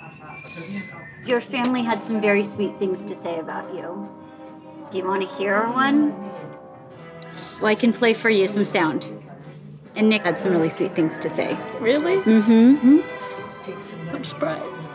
Your 1.25 1.41
family 1.41 1.83
had 1.83 2.01
some 2.01 2.21
very 2.21 2.43
sweet 2.43 2.77
things 2.77 3.03
to 3.05 3.15
say 3.15 3.39
about 3.39 3.73
you. 3.73 4.09
Do 4.91 4.97
you 4.97 5.05
want 5.05 5.21
to 5.21 5.27
hear 5.27 5.67
one? 5.67 6.11
Well, 7.61 7.67
I 7.67 7.75
can 7.75 7.91
play 7.91 8.13
for 8.13 8.29
you 8.29 8.47
some 8.47 8.65
sound. 8.65 9.11
And 9.95 10.09
Nick 10.09 10.23
had 10.23 10.37
some 10.37 10.51
really 10.51 10.69
sweet 10.69 10.95
things 10.95 11.17
to 11.19 11.29
say. 11.29 11.57
Really? 11.79 12.17
Mm-hmm. 12.17 12.99
I'm 14.13 14.23
surprised. 14.23 14.87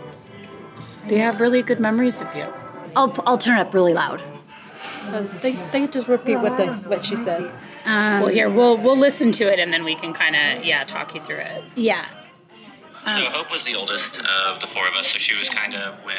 They 1.09 1.19
have 1.19 1.41
really 1.41 1.63
good 1.63 1.81
memories 1.81 2.23
of 2.23 2.35
you. 2.35 2.47
I'll, 2.95 3.15
I'll 3.27 3.39
turn 3.39 3.59
it 3.59 3.61
up 3.61 3.75
really 3.75 3.95
loud. 3.95 4.23
Uh, 5.07 5.23
they, 5.43 5.53
they 5.73 5.87
just 5.87 6.09
repeat 6.09 6.37
what, 6.37 6.57
they, 6.57 6.69
what 6.69 7.05
she 7.05 7.17
said. 7.17 7.51
Um, 7.85 8.21
Well, 8.23 8.29
here 8.29 8.49
we'll 8.49 8.77
we'll 8.77 8.97
listen 8.97 9.33
to 9.33 9.45
it 9.53 9.59
and 9.59 9.73
then 9.73 9.83
we 9.83 9.97
can 9.97 10.13
kind 10.13 10.37
of 10.37 10.65
yeah 10.65 10.85
talk 10.85 11.15
you 11.15 11.21
through 11.21 11.39
it. 11.39 11.65
Yeah. 11.75 12.05
So 12.93 13.25
Hope 13.25 13.51
was 13.51 13.65
the 13.65 13.75
oldest 13.75 14.21
of 14.21 14.61
the 14.61 14.69
four 14.69 14.87
of 14.87 14.95
us. 14.95 15.09
So 15.09 15.19
she 15.19 15.37
was 15.37 15.49
kind 15.49 15.75
of 15.75 15.99
when 16.05 16.15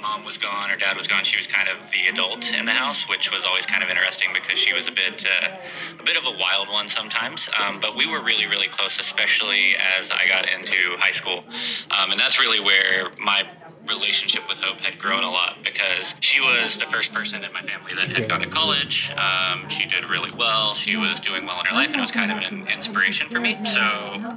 mom 0.00 0.24
was 0.24 0.38
gone 0.38 0.70
or 0.70 0.76
dad 0.76 0.96
was 0.96 1.06
gone. 1.06 1.24
She 1.24 1.36
was 1.36 1.46
kind 1.46 1.68
of 1.68 1.90
the 1.90 2.08
adult 2.08 2.52
in 2.54 2.64
the 2.64 2.72
house, 2.72 3.08
which 3.08 3.32
was 3.32 3.44
always 3.44 3.66
kind 3.66 3.82
of 3.82 3.90
interesting 3.90 4.28
because 4.32 4.58
she 4.58 4.72
was 4.72 4.88
a 4.88 4.92
bit 4.92 5.24
uh, 5.26 5.56
a 5.98 6.02
bit 6.02 6.16
of 6.16 6.24
a 6.24 6.36
wild 6.38 6.68
one 6.68 6.88
sometimes. 6.88 7.48
Um, 7.60 7.80
but 7.80 7.96
we 7.96 8.06
were 8.06 8.20
really 8.22 8.46
really 8.46 8.68
close, 8.68 8.98
especially 8.98 9.76
as 9.98 10.10
I 10.10 10.26
got 10.26 10.50
into 10.50 10.96
high 10.98 11.10
school, 11.10 11.44
um, 11.90 12.10
and 12.10 12.18
that's 12.18 12.38
really 12.40 12.60
where 12.60 13.10
my 13.18 13.44
relationship 13.88 14.46
with 14.48 14.58
Hope 14.58 14.80
had 14.80 14.98
grown 14.98 15.24
a 15.24 15.30
lot 15.30 15.56
because 15.64 16.14
she 16.20 16.40
was 16.40 16.76
the 16.76 16.86
first 16.86 17.12
person 17.12 17.42
in 17.42 17.52
my 17.52 17.60
family 17.60 17.94
that 17.94 18.08
had 18.16 18.28
gone 18.28 18.40
to 18.40 18.48
college. 18.48 19.12
Um, 19.12 19.68
she 19.68 19.86
did 19.86 20.08
really 20.08 20.30
well. 20.32 20.74
She 20.74 20.96
was 20.96 21.20
doing 21.20 21.46
well 21.46 21.60
in 21.60 21.66
her 21.66 21.74
life, 21.74 21.88
and 21.88 21.96
it 21.96 22.00
was 22.00 22.10
kind 22.10 22.30
of 22.30 22.38
an 22.38 22.68
inspiration 22.68 23.28
for 23.28 23.40
me. 23.40 23.58
So 23.64 23.80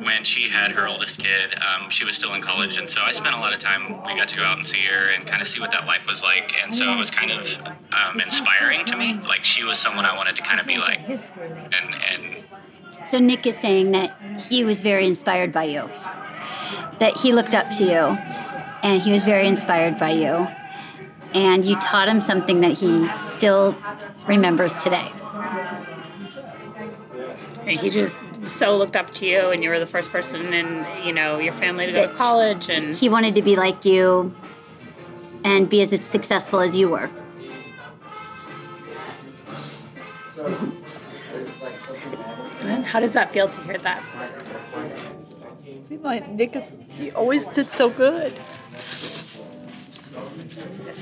when 0.03 0.23
she 0.23 0.49
had 0.49 0.71
her 0.71 0.87
oldest 0.87 1.19
kid, 1.19 1.55
um, 1.55 1.89
she 1.89 2.05
was 2.05 2.15
still 2.15 2.33
in 2.33 2.41
college, 2.41 2.77
and 2.77 2.89
so 2.89 3.01
I 3.01 3.11
spent 3.11 3.35
a 3.35 3.39
lot 3.39 3.53
of 3.53 3.59
time. 3.59 4.01
We 4.05 4.15
got 4.15 4.27
to 4.29 4.37
go 4.37 4.43
out 4.43 4.57
and 4.57 4.65
see 4.65 4.81
her 4.81 5.13
and 5.13 5.25
kind 5.25 5.41
of 5.41 5.47
see 5.47 5.59
what 5.59 5.71
that 5.71 5.85
life 5.87 6.07
was 6.07 6.23
like, 6.23 6.53
and 6.63 6.73
so 6.73 6.91
it 6.93 6.97
was 6.97 7.11
kind 7.11 7.31
of 7.31 7.59
um, 7.91 8.19
inspiring 8.19 8.85
to 8.85 8.97
me. 8.97 9.19
Like 9.27 9.43
she 9.43 9.63
was 9.63 9.77
someone 9.77 10.05
I 10.05 10.15
wanted 10.15 10.35
to 10.37 10.41
kind 10.41 10.59
of 10.59 10.67
be 10.67 10.77
like, 10.77 10.99
and 11.07 11.95
and 12.09 12.43
So 13.05 13.19
Nick 13.19 13.45
is 13.45 13.57
saying 13.57 13.91
that 13.91 14.19
he 14.49 14.63
was 14.63 14.81
very 14.81 15.05
inspired 15.05 15.51
by 15.51 15.65
you. 15.65 15.89
That 16.99 17.17
he 17.17 17.33
looked 17.33 17.55
up 17.55 17.69
to 17.77 17.83
you 17.83 18.52
and 18.83 19.01
he 19.01 19.11
was 19.11 19.23
very 19.23 19.47
inspired 19.47 19.97
by 19.97 20.11
you. 20.11 20.47
And 21.33 21.65
you 21.65 21.75
taught 21.77 22.07
him 22.07 22.21
something 22.21 22.61
that 22.61 22.73
he 22.73 23.07
still 23.15 23.75
remembers 24.27 24.83
today. 24.83 25.09
He 27.65 27.89
just 27.89 28.19
so 28.47 28.77
looked 28.77 28.95
up 28.95 29.09
to 29.11 29.25
you, 29.25 29.49
and 29.49 29.63
you 29.63 29.69
were 29.69 29.79
the 29.79 29.87
first 29.87 30.11
person 30.11 30.53
in 30.53 30.85
you 31.05 31.13
know 31.13 31.39
your 31.39 31.53
family 31.53 31.85
to 31.85 31.91
go 31.91 32.07
to 32.07 32.13
college, 32.13 32.69
and 32.69 32.93
He 32.93 33.09
wanted 33.09 33.35
to 33.35 33.41
be 33.41 33.55
like 33.55 33.85
you 33.85 34.35
and 35.43 35.69
be 35.69 35.81
as 35.81 35.99
successful 36.01 36.59
as 36.59 36.75
you 36.75 36.89
were. 36.89 37.09
how 42.83 42.99
does 42.99 43.13
that 43.13 43.31
feel 43.31 43.47
to 43.47 43.61
hear 43.61 43.77
that? 43.77 44.03
See, 45.87 45.97
my 45.97 46.19
Nick, 46.19 46.55
is, 46.55 46.63
he 46.89 47.11
always 47.11 47.45
did 47.45 47.71
so 47.71 47.89
good. 47.89 48.39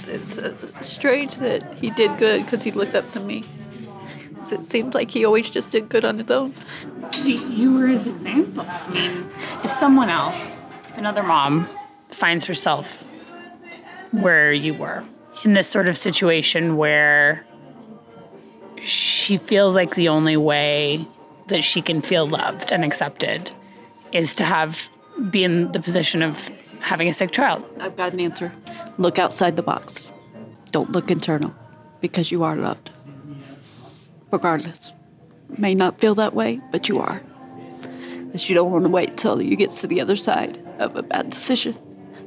It's 0.07 0.37
uh, 0.37 0.53
strange 0.81 1.35
that 1.35 1.77
he 1.79 1.89
did 1.91 2.17
good 2.17 2.45
because 2.45 2.63
he 2.63 2.71
looked 2.71 2.95
up 2.95 3.11
to 3.13 3.19
me. 3.19 3.45
'Cause 4.35 4.51
It 4.51 4.65
seems 4.65 4.93
like 4.95 5.11
he 5.11 5.23
always 5.25 5.49
just 5.49 5.69
did 5.71 5.87
good 5.89 6.03
on 6.03 6.17
his 6.17 6.31
own. 6.31 6.53
You 7.23 7.73
were 7.77 7.87
his 7.87 8.07
example. 8.07 8.65
I 8.67 8.89
mean, 8.89 9.29
if 9.63 9.71
someone 9.71 10.09
else, 10.09 10.59
if 10.89 10.97
another 10.97 11.21
mom 11.23 11.67
finds 12.09 12.45
herself 12.47 13.03
where 14.11 14.51
you 14.51 14.73
were, 14.73 15.03
in 15.43 15.53
this 15.53 15.67
sort 15.67 15.87
of 15.87 15.95
situation 15.97 16.75
where 16.77 17.45
she 18.83 19.37
feels 19.37 19.75
like 19.75 19.95
the 19.95 20.09
only 20.09 20.37
way 20.37 21.05
that 21.47 21.63
she 21.63 21.81
can 21.81 22.01
feel 22.01 22.27
loved 22.27 22.71
and 22.71 22.83
accepted 22.83 23.51
is 24.11 24.33
to 24.35 24.43
have 24.43 24.89
be 25.29 25.43
in 25.43 25.71
the 25.71 25.79
position 25.79 26.23
of 26.23 26.49
having 26.81 27.07
a 27.07 27.13
sick 27.13 27.31
child. 27.31 27.63
I've 27.79 27.95
got 27.95 28.13
an 28.13 28.19
answer. 28.19 28.51
Look 28.97 29.19
outside 29.19 29.55
the 29.55 29.63
box. 29.63 30.11
Don't 30.71 30.91
look 30.91 31.11
internal 31.11 31.53
because 32.01 32.31
you 32.31 32.43
are 32.43 32.55
loved. 32.55 32.91
Regardless. 34.31 34.93
May 35.57 35.75
not 35.75 35.99
feel 35.99 36.15
that 36.15 36.33
way, 36.33 36.61
but 36.71 36.87
you 36.87 36.99
are. 36.99 37.21
Because 38.25 38.49
you 38.49 38.55
don't 38.55 38.71
want 38.71 38.85
to 38.85 38.89
wait 38.89 39.17
till 39.17 39.41
you 39.41 39.55
get 39.55 39.71
to 39.71 39.87
the 39.87 39.99
other 39.99 40.15
side 40.15 40.59
of 40.79 40.95
a 40.95 41.03
bad 41.03 41.29
decision 41.29 41.77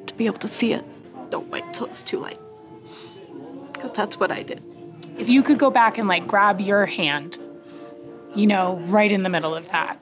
to 0.07 0.15
be 0.15 0.27
able 0.27 0.39
to 0.39 0.49
see 0.49 0.73
it. 0.73 0.85
Don't 1.31 1.49
wait 1.49 1.65
till 1.73 1.87
it's 1.87 2.03
too 2.03 2.21
late. 2.21 2.39
Because 3.73 3.93
that's 3.93 4.21
what 4.21 4.31
I 4.31 4.43
did. 4.43 4.63
If 5.19 5.29
you 5.29 5.43
could 5.43 5.59
go 5.59 5.71
back 5.71 5.97
and 5.97 6.07
like 6.07 6.27
grab 6.27 6.61
your 6.61 6.87
hand, 6.87 7.39
you 8.35 8.47
know, 8.47 8.77
right 8.87 9.11
in 9.11 9.23
the 9.23 9.29
middle 9.29 9.55
of 9.55 9.69
that, 9.71 9.99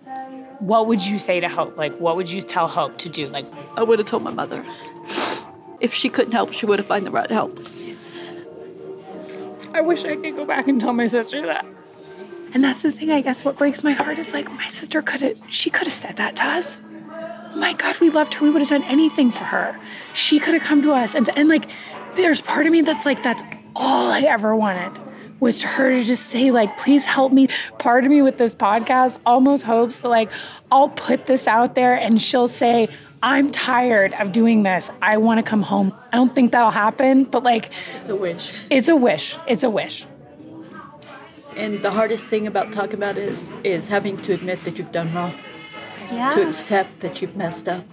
what 0.60 0.86
would 0.86 1.02
you 1.02 1.18
say 1.18 1.40
to 1.40 1.48
Hope? 1.48 1.76
Like, 1.76 1.96
what 1.98 2.16
would 2.16 2.30
you 2.30 2.40
tell 2.40 2.68
Hope 2.68 2.98
to 2.98 3.08
do? 3.08 3.28
Like, 3.28 3.46
I 3.76 3.82
would 3.82 3.98
have 3.98 4.06
told 4.06 4.22
my 4.22 4.30
mother. 4.30 4.64
If 5.80 5.92
she 5.92 6.08
couldn't 6.08 6.32
help, 6.32 6.52
she 6.52 6.64
would 6.64 6.78
have 6.78 6.86
found 6.86 7.06
the 7.06 7.10
right 7.10 7.30
help. 7.30 7.58
I 9.74 9.80
wish 9.80 10.04
I 10.04 10.16
could 10.16 10.36
go 10.36 10.44
back 10.44 10.68
and 10.68 10.80
tell 10.80 10.92
my 10.92 11.06
sister 11.06 11.44
that. 11.46 11.66
And 12.54 12.62
that's 12.62 12.82
the 12.82 12.92
thing, 12.92 13.10
I 13.10 13.22
guess, 13.22 13.44
what 13.44 13.56
breaks 13.56 13.82
my 13.82 13.92
heart 13.92 14.18
is 14.18 14.32
like, 14.32 14.50
my 14.52 14.66
sister 14.66 15.00
could 15.02 15.22
have, 15.22 15.38
she 15.48 15.70
could 15.70 15.86
have 15.86 15.94
said 15.94 16.16
that 16.18 16.36
to 16.36 16.44
us. 16.44 16.82
Oh 17.10 17.56
my 17.56 17.72
God, 17.72 17.98
we 17.98 18.10
loved 18.10 18.34
her. 18.34 18.44
We 18.44 18.50
would 18.50 18.60
have 18.60 18.68
done 18.68 18.84
anything 18.84 19.30
for 19.30 19.44
her. 19.44 19.80
She 20.14 20.38
could 20.38 20.54
have 20.54 20.62
come 20.62 20.82
to 20.82 20.92
us. 20.92 21.14
And, 21.14 21.28
and 21.36 21.48
like, 21.48 21.70
there's 22.14 22.40
part 22.40 22.66
of 22.66 22.72
me 22.72 22.82
that's 22.82 23.06
like, 23.06 23.22
that's 23.22 23.42
all 23.74 24.12
I 24.12 24.20
ever 24.20 24.54
wanted 24.54 25.00
was 25.42 25.58
to 25.58 25.66
her 25.66 25.90
to 25.90 26.04
just 26.04 26.28
say, 26.28 26.52
like, 26.52 26.78
please 26.78 27.04
help 27.04 27.32
me. 27.32 27.48
Part 27.78 28.04
of 28.04 28.10
me 28.10 28.22
with 28.22 28.38
this 28.38 28.54
podcast 28.54 29.18
almost 29.26 29.64
hopes 29.64 29.98
that, 29.98 30.08
like, 30.08 30.30
I'll 30.70 30.88
put 30.88 31.26
this 31.26 31.48
out 31.48 31.74
there 31.74 31.94
and 31.94 32.22
she'll 32.22 32.46
say, 32.46 32.88
I'm 33.24 33.50
tired 33.50 34.14
of 34.14 34.30
doing 34.30 34.62
this. 34.62 34.88
I 35.02 35.16
want 35.16 35.38
to 35.38 35.42
come 35.42 35.62
home. 35.62 35.92
I 36.12 36.16
don't 36.16 36.32
think 36.32 36.52
that'll 36.52 36.70
happen, 36.70 37.24
but 37.24 37.42
like, 37.42 37.72
It's 38.00 38.08
a 38.08 38.14
wish. 38.14 38.52
it's 38.70 38.88
a 38.88 38.94
wish. 38.94 39.36
It's 39.48 39.64
a 39.64 39.70
wish. 39.70 40.06
And 41.56 41.82
the 41.82 41.90
hardest 41.90 42.26
thing 42.26 42.46
about 42.46 42.72
talking 42.72 42.94
about 42.94 43.18
it 43.18 43.36
is 43.64 43.88
having 43.88 44.16
to 44.18 44.32
admit 44.32 44.62
that 44.62 44.78
you've 44.78 44.92
done 44.92 45.12
wrong, 45.12 45.34
to 46.08 46.46
accept 46.46 47.00
that 47.00 47.20
you've 47.20 47.34
messed 47.36 47.68
up. 47.68 47.84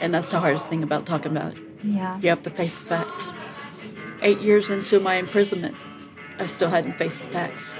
And 0.00 0.14
that's 0.14 0.30
the 0.30 0.40
hardest 0.40 0.68
thing 0.70 0.82
about 0.82 1.04
talking 1.04 1.32
about 1.32 1.54
it. 1.54 1.62
Yeah. 1.84 2.18
You 2.18 2.30
have 2.30 2.42
to 2.44 2.50
face 2.50 2.80
the 2.80 2.86
facts. 2.86 3.30
Eight 4.22 4.40
years 4.40 4.70
into 4.70 5.00
my 5.00 5.16
imprisonment, 5.16 5.76
I 6.38 6.46
still 6.46 6.70
hadn't 6.70 6.94
faced 6.94 7.22
the 7.22 7.28
facts. 7.28 7.74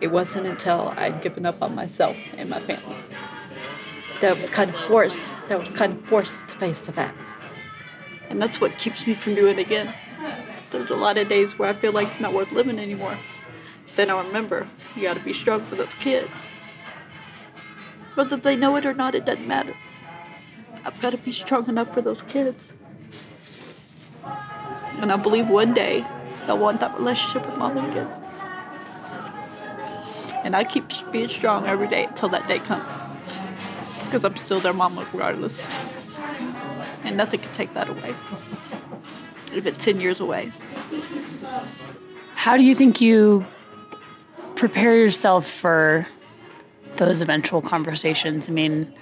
It 0.00 0.08
wasn't 0.12 0.46
until 0.46 0.92
I'd 0.96 1.22
given 1.22 1.46
up 1.46 1.62
on 1.62 1.74
myself 1.74 2.16
and 2.36 2.50
my 2.50 2.60
family 2.60 2.96
that 4.20 4.30
I 4.30 4.32
was 4.34 4.50
kind 4.50 4.68
of 4.70 4.76
forced, 4.84 5.32
that 5.48 5.58
was 5.58 5.72
kind 5.72 5.94
of 5.94 6.04
forced 6.04 6.46
to 6.48 6.54
face 6.56 6.82
the 6.82 6.92
facts. 6.92 7.34
And 8.28 8.40
that's 8.40 8.60
what 8.60 8.78
keeps 8.78 9.06
me 9.06 9.14
from 9.14 9.34
doing 9.34 9.58
it 9.58 9.62
again. 9.62 9.94
There's 10.70 10.90
a 10.90 10.96
lot 10.96 11.18
of 11.18 11.28
days 11.28 11.58
where 11.58 11.68
I 11.68 11.72
feel 11.72 11.92
like 11.92 12.08
it's 12.08 12.20
not 12.20 12.34
worth 12.34 12.52
living 12.52 12.78
anymore. 12.78 13.18
Then 13.96 14.10
I 14.10 14.22
remember, 14.22 14.68
you 14.94 15.02
gotta 15.02 15.20
be 15.20 15.32
strong 15.32 15.60
for 15.60 15.74
those 15.74 15.94
kids. 15.94 16.30
Whether 18.14 18.36
they 18.36 18.56
know 18.56 18.76
it 18.76 18.84
or 18.84 18.92
not, 18.92 19.14
it 19.14 19.24
doesn't 19.24 19.48
matter. 19.48 19.74
I've 20.84 21.00
got 21.00 21.10
to 21.10 21.18
be 21.18 21.32
strong 21.32 21.68
enough 21.68 21.92
for 21.94 22.02
those 22.02 22.22
kids. 22.22 22.74
And 25.00 25.10
I 25.10 25.16
believe 25.16 25.48
one 25.48 25.74
day 25.74 26.04
they'll 26.46 26.58
want 26.58 26.80
that 26.80 26.94
relationship 26.96 27.46
with 27.46 27.56
mom 27.56 27.78
again. 27.78 28.08
And 30.44 30.56
I 30.56 30.64
keep 30.64 30.84
being 31.12 31.28
strong 31.28 31.66
every 31.66 31.88
day 31.88 32.04
until 32.04 32.28
that 32.30 32.48
day 32.48 32.58
comes. 32.58 32.84
Because 34.04 34.24
I'm 34.24 34.36
still 34.36 34.60
their 34.60 34.72
mama 34.72 35.06
regardless. 35.12 35.68
And 37.04 37.16
nothing 37.16 37.40
can 37.40 37.52
take 37.52 37.74
that 37.74 37.88
away. 37.88 38.14
Even 39.54 39.74
10 39.74 40.00
years 40.00 40.20
away. 40.20 40.52
How 42.34 42.56
do 42.56 42.62
you 42.62 42.74
think 42.74 43.00
you 43.00 43.46
prepare 44.56 44.96
yourself 44.96 45.46
for 45.46 46.06
those 46.96 47.20
eventual 47.20 47.62
conversations? 47.62 48.48
I 48.48 48.52
mean, 48.52 48.92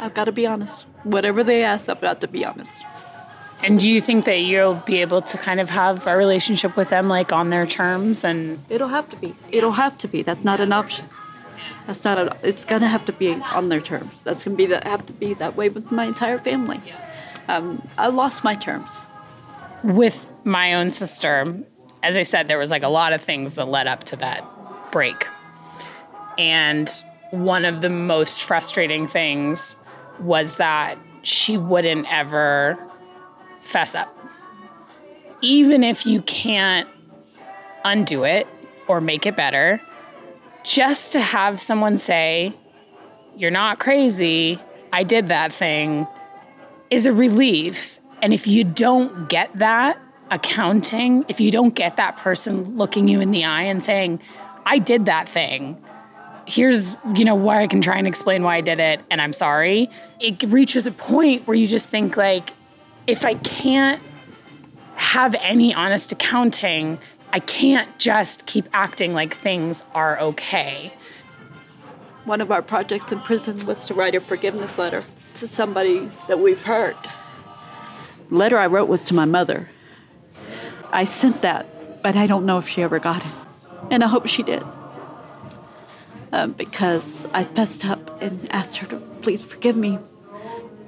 I've 0.00 0.14
got 0.14 0.24
to 0.24 0.32
be 0.32 0.46
honest. 0.46 0.88
Whatever 1.04 1.44
they 1.44 1.62
ask, 1.62 1.88
I've 1.88 2.00
got 2.00 2.20
to 2.22 2.28
be 2.28 2.44
honest. 2.44 2.82
And 3.62 3.78
do 3.78 3.90
you 3.90 4.00
think 4.00 4.24
that 4.24 4.38
you'll 4.40 4.74
be 4.74 5.00
able 5.00 5.22
to 5.22 5.38
kind 5.38 5.60
of 5.60 5.70
have 5.70 6.06
a 6.06 6.16
relationship 6.16 6.76
with 6.76 6.88
them 6.90 7.08
like 7.08 7.32
on 7.32 7.50
their 7.50 7.66
terms 7.66 8.24
and 8.24 8.58
It'll 8.68 8.88
have 8.88 9.08
to 9.10 9.16
be. 9.16 9.34
It'll 9.50 9.72
have 9.72 9.96
to 9.98 10.08
be. 10.08 10.22
That's 10.22 10.44
not 10.44 10.60
an 10.60 10.72
option. 10.72 11.06
That's 11.86 12.04
not 12.04 12.18
an. 12.18 12.30
It's 12.42 12.64
gonna 12.64 12.88
have 12.88 13.04
to 13.06 13.12
be 13.12 13.32
on 13.34 13.68
their 13.68 13.80
terms. 13.80 14.12
That's 14.24 14.44
gonna 14.44 14.56
be 14.56 14.66
that. 14.66 14.84
Have 14.84 15.06
to 15.06 15.12
be 15.12 15.34
that 15.34 15.56
way 15.56 15.68
with 15.68 15.90
my 15.92 16.06
entire 16.06 16.38
family. 16.38 16.80
Um, 17.48 17.86
I 17.98 18.08
lost 18.08 18.44
my 18.44 18.54
terms. 18.54 19.02
with 19.82 20.28
my 20.44 20.74
own 20.74 20.90
sister, 20.90 21.56
as 22.02 22.16
I 22.16 22.22
said, 22.22 22.48
there 22.48 22.58
was 22.58 22.70
like 22.70 22.82
a 22.84 22.88
lot 22.88 23.12
of 23.12 23.20
things 23.20 23.54
that 23.54 23.68
led 23.68 23.86
up 23.86 24.04
to 24.04 24.16
that 24.16 24.44
break. 24.92 25.26
And 26.38 26.88
one 27.30 27.64
of 27.64 27.80
the 27.80 27.90
most 27.90 28.42
frustrating 28.42 29.06
things 29.06 29.76
was 30.20 30.56
that 30.56 30.98
she 31.22 31.56
wouldn't 31.56 32.06
ever 32.12 32.78
fess 33.62 33.94
up. 33.94 34.16
Even 35.40 35.82
if 35.82 36.06
you 36.06 36.22
can't 36.22 36.88
undo 37.84 38.24
it 38.24 38.46
or 38.86 39.00
make 39.00 39.26
it 39.26 39.36
better, 39.36 39.80
just 40.62 41.12
to 41.12 41.20
have 41.20 41.60
someone 41.60 41.98
say, 41.98 42.54
You're 43.36 43.50
not 43.50 43.78
crazy, 43.78 44.60
I 44.92 45.02
did 45.02 45.28
that 45.28 45.52
thing, 45.52 46.06
is 46.90 47.06
a 47.06 47.12
relief. 47.12 47.98
And 48.20 48.32
if 48.32 48.46
you 48.46 48.62
don't 48.62 49.28
get 49.28 49.50
that 49.58 49.98
accounting, 50.30 51.24
if 51.28 51.40
you 51.40 51.50
don't 51.50 51.74
get 51.74 51.96
that 51.96 52.16
person 52.18 52.76
looking 52.76 53.08
you 53.08 53.20
in 53.20 53.30
the 53.30 53.44
eye 53.44 53.62
and 53.62 53.82
saying, 53.82 54.20
I 54.64 54.78
did 54.78 55.06
that 55.06 55.28
thing, 55.28 55.82
here's, 56.46 56.96
you 57.14 57.24
know, 57.24 57.34
why 57.34 57.62
I 57.62 57.66
can 57.66 57.80
try 57.80 57.96
and 57.96 58.06
explain 58.06 58.42
why 58.42 58.56
I 58.56 58.60
did 58.60 58.78
it 58.78 59.00
and 59.10 59.20
I'm 59.20 59.32
sorry, 59.32 59.90
it 60.20 60.42
reaches 60.44 60.86
a 60.86 60.92
point 60.92 61.46
where 61.46 61.56
you 61.56 61.66
just 61.66 61.88
think 61.88 62.16
like, 62.16 62.50
if 63.06 63.24
I 63.24 63.34
can't 63.34 64.02
have 64.96 65.34
any 65.40 65.74
honest 65.74 66.12
accounting, 66.12 66.98
I 67.32 67.40
can't 67.40 67.98
just 67.98 68.46
keep 68.46 68.68
acting 68.72 69.14
like 69.14 69.36
things 69.36 69.84
are 69.94 70.20
okay. 70.20 70.92
One 72.24 72.40
of 72.40 72.52
our 72.52 72.62
projects 72.62 73.10
in 73.10 73.20
prison 73.20 73.66
was 73.66 73.86
to 73.86 73.94
write 73.94 74.14
a 74.14 74.20
forgiveness 74.20 74.78
letter 74.78 75.02
to 75.36 75.48
somebody 75.48 76.10
that 76.28 76.38
we've 76.38 76.62
hurt. 76.62 76.96
The 78.28 78.36
letter 78.36 78.58
I 78.58 78.66
wrote 78.66 78.88
was 78.88 79.04
to 79.06 79.14
my 79.14 79.24
mother. 79.24 79.70
I 80.92 81.04
sent 81.04 81.42
that, 81.42 82.02
but 82.02 82.16
I 82.16 82.26
don't 82.26 82.46
know 82.46 82.58
if 82.58 82.68
she 82.68 82.82
ever 82.82 82.98
got 82.98 83.24
it. 83.24 83.32
And 83.90 84.04
I 84.04 84.06
hope 84.06 84.26
she 84.26 84.42
did. 84.42 84.62
Um, 86.30 86.52
because 86.52 87.26
I 87.34 87.44
fessed 87.44 87.84
up 87.84 88.22
and 88.22 88.50
asked 88.52 88.78
her 88.78 88.86
to 88.86 88.96
please 89.20 89.44
forgive 89.44 89.76
me 89.76 89.98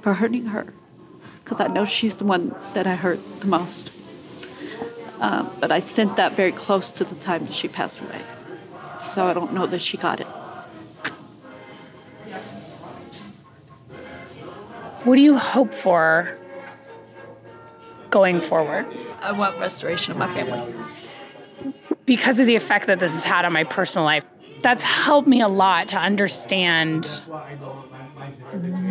for 0.01 0.15
hurting 0.15 0.47
her. 0.47 0.73
Because 1.45 1.61
I 1.61 1.67
know 1.67 1.85
she's 1.85 2.17
the 2.17 2.25
one 2.25 2.53
that 2.73 2.87
I 2.87 2.95
hurt 2.95 3.19
the 3.39 3.47
most. 3.47 3.91
Um, 5.21 5.49
but 5.59 5.71
I 5.71 5.79
sent 5.79 6.17
that 6.17 6.33
very 6.33 6.51
close 6.51 6.91
to 6.91 7.03
the 7.03 7.15
time 7.15 7.45
that 7.45 7.53
she 7.53 7.67
passed 7.67 8.01
away. 8.01 8.21
So 9.13 9.27
I 9.27 9.33
don't 9.33 9.53
know 9.53 9.65
that 9.67 9.79
she 9.79 9.95
got 9.95 10.19
it. 10.19 10.27
What 15.05 15.15
do 15.15 15.21
you 15.21 15.37
hope 15.37 15.73
for 15.73 16.35
going 18.09 18.41
forward? 18.41 18.87
I 19.21 19.31
want 19.33 19.59
restoration 19.59 20.11
of 20.13 20.17
my 20.17 20.33
family. 20.33 20.73
Because 22.07 22.39
of 22.39 22.47
the 22.47 22.55
effect 22.55 22.87
that 22.87 22.99
this 22.99 23.13
has 23.13 23.23
had 23.23 23.45
on 23.45 23.53
my 23.53 23.65
personal 23.65 24.03
life, 24.03 24.25
that's 24.61 24.81
helped 24.81 25.27
me 25.27 25.41
a 25.41 25.47
lot 25.47 25.89
to 25.89 25.97
understand 25.97 27.21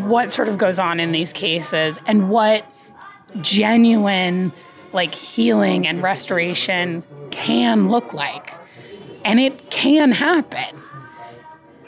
what 0.07 0.31
sort 0.31 0.49
of 0.49 0.59
goes 0.59 0.79
on 0.79 1.01
in 1.01 1.13
these 1.13 1.33
cases 1.33 1.99
and 2.07 2.29
what 2.31 2.65
genuine 3.41 4.53
like 4.93 5.15
healing 5.15 5.87
and 5.87 6.03
restoration 6.03 7.03
can 7.31 7.89
look 7.89 8.13
like. 8.13 8.55
And 9.25 9.41
it 9.41 9.71
can 9.71 10.13
happen. 10.13 10.81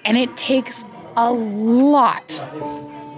And 0.04 0.16
it 0.16 0.36
takes 0.36 0.84
a 1.16 1.32
lot 1.32 2.40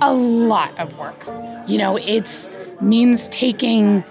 a 0.01 0.14
lot 0.14 0.79
of 0.79 0.97
work. 0.99 1.27
You 1.67 1.79
know, 1.79 1.97
it's 1.97 2.49
means 2.81 3.29
taking, 3.29 4.05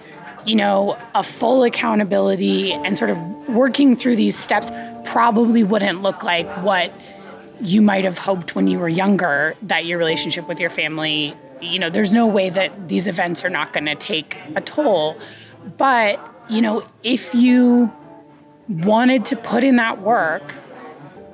you 0.45 0.55
know, 0.55 0.97
a 1.15 1.23
full 1.23 1.63
accountability 1.63 2.73
and 2.73 2.97
sort 2.97 3.09
of 3.09 3.17
working 3.49 3.95
through 3.95 4.17
these 4.17 4.37
steps 4.37 4.71
probably 5.05 5.63
wouldn't 5.63 6.01
look 6.01 6.23
like 6.23 6.47
what 6.63 6.91
you 7.61 7.81
might 7.81 8.03
have 8.03 8.17
hoped 8.17 8.55
when 8.55 8.67
you 8.67 8.79
were 8.79 8.89
younger 8.89 9.55
that 9.63 9.85
your 9.85 9.97
relationship 9.97 10.47
with 10.47 10.59
your 10.59 10.69
family, 10.69 11.35
you 11.61 11.79
know, 11.79 11.89
there's 11.89 12.13
no 12.13 12.27
way 12.27 12.49
that 12.49 12.89
these 12.89 13.07
events 13.07 13.43
are 13.43 13.49
not 13.49 13.73
going 13.73 13.85
to 13.85 13.95
take 13.95 14.37
a 14.55 14.61
toll. 14.61 15.17
But, 15.77 16.19
you 16.49 16.61
know, 16.61 16.85
if 17.03 17.33
you 17.33 17.91
wanted 18.69 19.25
to 19.25 19.35
put 19.35 19.63
in 19.63 19.77
that 19.77 20.01
work, 20.01 20.53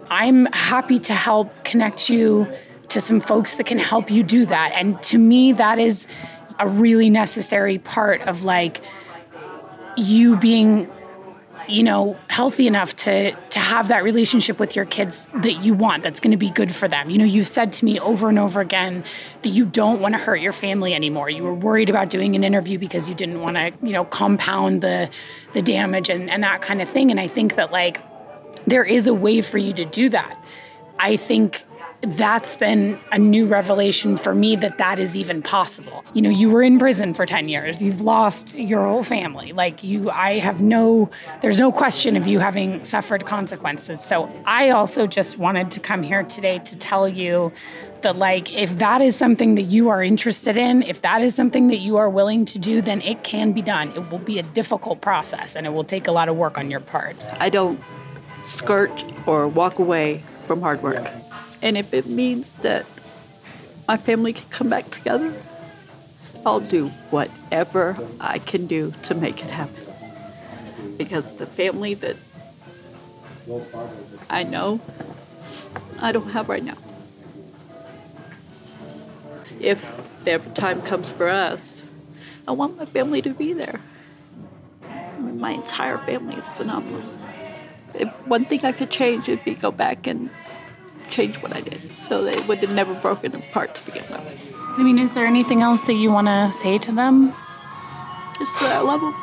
I'm 0.10 0.46
happy 0.48 1.00
to 1.00 1.14
help 1.14 1.64
connect 1.64 2.10
you 2.10 2.48
to 2.90 3.02
some 3.02 3.20
folks 3.20 3.58
that 3.58 3.66
can 3.66 3.80
help 3.80 4.12
you 4.12 4.24
do 4.24 4.46
that. 4.46 4.72
And 4.76 5.02
to 5.04 5.18
me, 5.18 5.54
that 5.54 5.80
is 5.80 6.08
a 6.60 6.68
really 6.68 7.10
necessary 7.10 7.80
part 7.80 8.22
of 8.22 8.44
like 8.44 8.82
you 9.98 10.38
being 10.38 10.90
you 11.68 11.84
know 11.84 12.18
healthy 12.28 12.68
enough 12.68 12.96
to 12.96 13.32
to 13.32 13.60
have 13.60 13.88
that 13.88 14.04
relationship 14.04 14.60
with 14.60 14.76
your 14.76 14.86
kids 14.86 15.30
that 15.36 15.64
you 15.64 15.74
want 15.74 16.04
that's 16.04 16.20
going 16.20 16.32
to 16.32 16.38
be 16.38 16.50
good 16.50 16.74
for 16.74 16.88
them. 16.88 17.10
You 17.10 17.18
know 17.18 17.26
you've 17.26 17.48
said 17.48 17.74
to 17.74 17.86
me 17.86 18.00
over 18.00 18.30
and 18.30 18.40
over 18.40 18.62
again 18.62 19.04
that 19.42 19.50
you 19.50 19.66
don't 19.66 20.02
want 20.02 20.16
to 20.16 20.20
hurt 20.20 20.38
your 20.38 20.54
family 20.54 20.94
anymore. 20.94 21.30
You 21.30 21.44
were 21.44 21.54
worried 21.54 21.90
about 21.90 22.10
doing 22.10 22.36
an 22.36 22.44
interview 22.44 22.78
because 22.78 23.10
you 23.10 23.16
didn't 23.16 23.42
want 23.42 23.58
to 23.58 23.72
you 23.82 23.94
know 23.94 24.06
compound 24.06 24.82
the 24.82 25.10
the 25.54 25.62
damage 25.62 26.10
and 26.10 26.30
and 26.30 26.44
that 26.44 26.62
kind 26.62 26.82
of 26.82 26.90
thing. 26.90 27.12
And 27.12 27.20
i 27.20 27.28
think 27.28 27.56
that 27.56 27.72
like 27.72 28.00
there 28.66 28.84
is 28.84 29.08
a 29.08 29.14
way 29.14 29.42
for 29.42 29.58
you 29.58 29.74
to 29.74 29.86
do 29.86 30.10
that. 30.10 30.42
I 31.00 31.18
think 31.18 31.66
that's 32.04 32.56
been 32.58 33.00
a 33.12 33.18
new 33.18 33.46
revelation 33.46 34.18
for 34.18 34.36
me 34.36 34.56
that 34.58 34.78
that 34.78 35.00
is 35.00 35.16
even 35.16 35.42
possible. 35.42 36.04
You 36.14 36.22
know, 36.22 36.30
you 36.30 36.50
were 36.50 36.62
in 36.62 36.78
prison 36.78 37.14
for 37.14 37.26
10 37.26 37.48
years. 37.48 37.82
You've 37.82 38.02
lost 38.02 38.54
your 38.56 38.86
whole 38.86 39.04
family. 39.04 39.54
Like 39.54 39.84
you 39.84 40.10
I 40.10 40.40
have 40.40 40.62
no 40.62 41.10
there's 41.42 41.60
no 41.60 41.72
question 41.72 42.18
of 42.18 42.28
you 42.28 42.40
having 42.40 42.84
suffered 42.84 43.26
consequences. 43.26 44.04
So 44.04 44.30
I 44.46 44.72
also 44.72 45.08
just 45.08 45.38
wanted 45.38 45.72
to 45.72 45.80
come 45.80 46.04
here 46.04 46.24
today 46.24 46.60
to 46.60 46.78
tell 46.78 47.08
you 47.08 47.54
that 48.02 48.18
like 48.18 48.54
if 48.54 48.78
that 48.80 49.02
is 49.02 49.16
something 49.16 49.56
that 49.56 49.64
you 49.64 49.88
are 49.88 50.04
interested 50.04 50.58
in, 50.58 50.84
if 50.84 51.02
that 51.02 51.22
is 51.22 51.34
something 51.34 51.68
that 51.68 51.78
you 51.78 51.96
are 51.96 52.10
willing 52.10 52.44
to 52.46 52.60
do, 52.60 52.82
then 52.82 53.02
it 53.02 53.24
can 53.24 53.54
be 53.54 53.62
done. 53.62 53.92
It 53.92 54.12
will 54.12 54.20
be 54.20 54.40
a 54.40 54.44
difficult 54.44 55.00
process 55.00 55.56
and 55.56 55.66
it 55.66 55.72
will 55.72 55.86
take 55.86 56.08
a 56.08 56.12
lot 56.12 56.28
of 56.28 56.36
work 56.36 56.58
on 56.58 56.70
your 56.70 56.82
part. 56.82 57.16
I 57.40 57.50
don't 57.50 57.80
skirt 58.44 59.06
or 59.26 59.48
walk 59.48 59.80
away 59.80 60.22
from 60.46 60.62
hard 60.62 60.84
work. 60.84 61.10
And 61.64 61.78
if 61.78 61.94
it 61.94 62.08
means 62.08 62.52
that 62.56 62.86
my 63.88 63.96
family 63.96 64.34
can 64.34 64.50
come 64.50 64.70
back 64.70 64.92
together, 64.92 65.34
I'll 66.46 66.60
do 66.60 66.90
whatever 67.10 67.98
I 68.20 68.40
can 68.40 68.68
do 68.68 68.94
to 69.04 69.16
make 69.16 69.42
it 69.42 69.50
happen. 69.50 69.86
Because 70.98 71.38
the 71.38 71.46
family 71.46 71.94
that 71.94 72.18
I 74.30 74.44
know, 74.44 74.82
I 76.02 76.12
don't 76.12 76.32
have 76.32 76.50
right 76.50 76.64
now. 76.64 76.78
If 79.62 79.90
the 80.26 80.40
time 80.56 80.82
comes 80.82 81.08
for 81.08 81.30
us, 81.30 81.82
I 82.46 82.52
want 82.52 82.76
my 82.76 82.84
family 82.86 83.22
to 83.22 83.30
be 83.30 83.54
there. 83.54 83.80
My 85.22 85.52
entire 85.52 85.98
family 86.00 86.36
is 86.36 86.50
phenomenal. 86.50 87.04
If 87.94 88.10
one 88.28 88.44
thing 88.44 88.66
I 88.66 88.74
could 88.74 88.92
change 88.92 89.30
would 89.30 89.46
be 89.46 89.56
go 89.56 89.72
back 89.72 90.08
and 90.08 90.30
change 91.14 91.42
what 91.44 91.56
I 91.56 91.62
did 91.62 91.92
so 91.94 92.24
they 92.24 92.40
would 92.48 92.60
have 92.60 92.74
never 92.74 92.94
broken 92.96 93.36
apart 93.36 93.76
to 93.76 93.86
begin 93.86 94.04
with. 94.10 94.56
I 94.78 94.82
mean, 94.82 94.98
is 94.98 95.14
there 95.14 95.26
anything 95.26 95.62
else 95.62 95.84
that 95.84 95.94
you 95.94 96.12
want 96.12 96.28
to 96.28 96.52
say 96.52 96.80
to 96.80 96.92
them? 96.92 97.34
Just 98.40 98.60
that 98.62 98.76
I 98.76 98.82
love 98.82 99.02
them. 99.02 99.14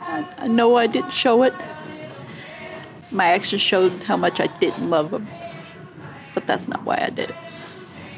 I, 0.00 0.26
I 0.38 0.48
know 0.48 0.76
I 0.76 0.88
didn't 0.88 1.12
show 1.12 1.44
it. 1.44 1.54
My 3.12 3.26
actions 3.26 3.62
showed 3.62 3.92
how 4.02 4.16
much 4.16 4.40
I 4.40 4.48
didn't 4.48 4.90
love 4.90 5.12
them. 5.12 5.28
But 6.34 6.48
that's 6.48 6.66
not 6.66 6.82
why 6.84 6.98
I 7.00 7.10
did 7.10 7.30
it. 7.30 7.36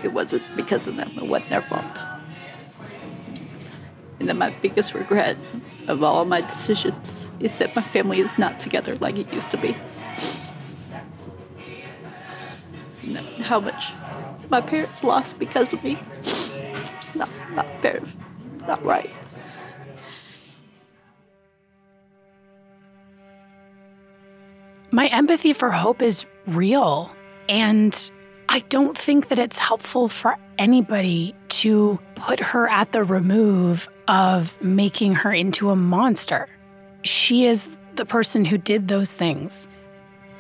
It 0.03 0.13
wasn't 0.15 0.43
because 0.57 0.87
of 0.87 0.97
them. 0.97 1.11
It 1.17 1.27
wasn't 1.27 1.51
their 1.51 1.63
fault. 1.63 1.99
And 4.19 4.29
then 4.29 4.39
my 4.39 4.51
biggest 4.51 4.95
regret 4.95 5.37
of 5.87 6.03
all 6.03 6.25
my 6.25 6.41
decisions 6.41 7.29
is 7.39 7.59
that 7.59 7.77
my 7.77 7.83
family 7.83 8.21
is 8.21 8.39
not 8.39 8.59
together 8.59 8.97
like 8.97 9.19
it 9.19 9.33
used 9.33 9.51
to 9.51 9.59
be. 9.59 9.77
How 13.17 13.61
much 13.61 13.93
my 14.51 14.61
parents 14.61 15.05
lost 15.05 15.39
because 15.39 15.73
of 15.73 15.83
me. 15.85 15.99
It's 16.21 17.15
not, 17.15 17.29
not 17.53 17.67
fair, 17.81 18.01
not 18.67 18.85
right. 18.85 19.11
My 24.91 25.07
empathy 25.09 25.53
for 25.53 25.71
Hope 25.71 26.01
is 26.01 26.25
real. 26.47 27.15
And 27.49 28.11
I 28.49 28.61
don't 28.61 28.97
think 28.97 29.29
that 29.29 29.39
it's 29.39 29.59
helpful 29.59 30.09
for 30.09 30.37
anybody 30.59 31.35
to 31.49 31.99
put 32.15 32.41
her 32.41 32.69
at 32.69 32.93
the 32.93 33.05
remove 33.05 33.89
of 34.09 34.61
making 34.63 35.15
her 35.15 35.33
into 35.33 35.71
a 35.71 35.77
monster. 35.77 36.49
She 37.03 37.47
is 37.47 37.77
the 37.97 38.07
person 38.07 38.45
who 38.45 38.57
did 38.57 38.89
those 38.89 39.15
things. 39.15 39.69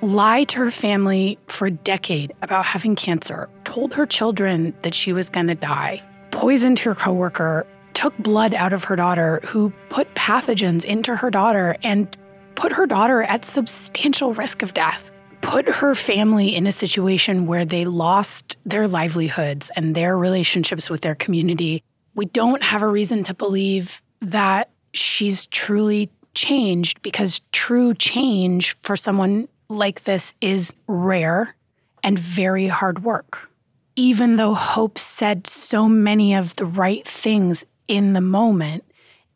Lied 0.00 0.48
to 0.50 0.61
her 0.61 0.70
family 0.70 1.38
for 1.48 1.66
a 1.66 1.72
decade 1.72 2.32
about 2.40 2.64
having 2.64 2.94
cancer, 2.94 3.48
told 3.64 3.94
her 3.94 4.06
children 4.06 4.72
that 4.82 4.94
she 4.94 5.12
was 5.12 5.28
going 5.28 5.48
to 5.48 5.56
die, 5.56 6.00
poisoned 6.30 6.78
her 6.78 6.94
coworker, 6.94 7.66
took 7.94 8.16
blood 8.18 8.54
out 8.54 8.72
of 8.72 8.84
her 8.84 8.94
daughter, 8.94 9.40
who 9.44 9.72
put 9.88 10.14
pathogens 10.14 10.84
into 10.84 11.16
her 11.16 11.30
daughter 11.30 11.76
and 11.82 12.16
put 12.54 12.72
her 12.72 12.87
daughter 12.87 13.24
at 13.24 13.44
substantial 13.44 14.34
risk 14.34 14.62
of 14.62 14.72
death, 14.72 15.11
put 15.40 15.68
her 15.68 15.96
family 15.96 16.54
in 16.54 16.68
a 16.68 16.72
situation 16.72 17.48
where 17.48 17.64
they 17.64 17.84
lost 17.84 18.56
their 18.64 18.87
livelihoods 18.87 19.68
and 19.74 19.96
their 19.96 20.16
relationships 20.16 20.88
with 20.88 21.00
their 21.00 21.16
community. 21.16 21.82
We 22.14 22.26
don't 22.26 22.62
have 22.62 22.82
a 22.82 22.88
reason 22.88 23.24
to 23.24 23.34
believe 23.34 24.00
that 24.20 24.70
she's 24.92 25.46
truly 25.46 26.08
changed 26.34 27.02
because 27.02 27.40
true 27.50 27.94
change 27.94 28.74
for 28.76 28.94
someone 28.94 29.48
like 29.68 30.04
this 30.04 30.35
is 30.40 30.72
rare 30.87 31.54
and 32.02 32.18
very 32.18 32.68
hard 32.68 33.02
work. 33.04 33.50
Even 33.96 34.37
though 34.37 34.54
Hope 34.54 34.98
said 34.98 35.46
so 35.46 35.88
many 35.88 36.35
of 36.35 36.57
the 36.57 36.64
right 36.64 37.07
things 37.07 37.64
in 37.88 38.12
the 38.12 38.20
moment, 38.20 38.85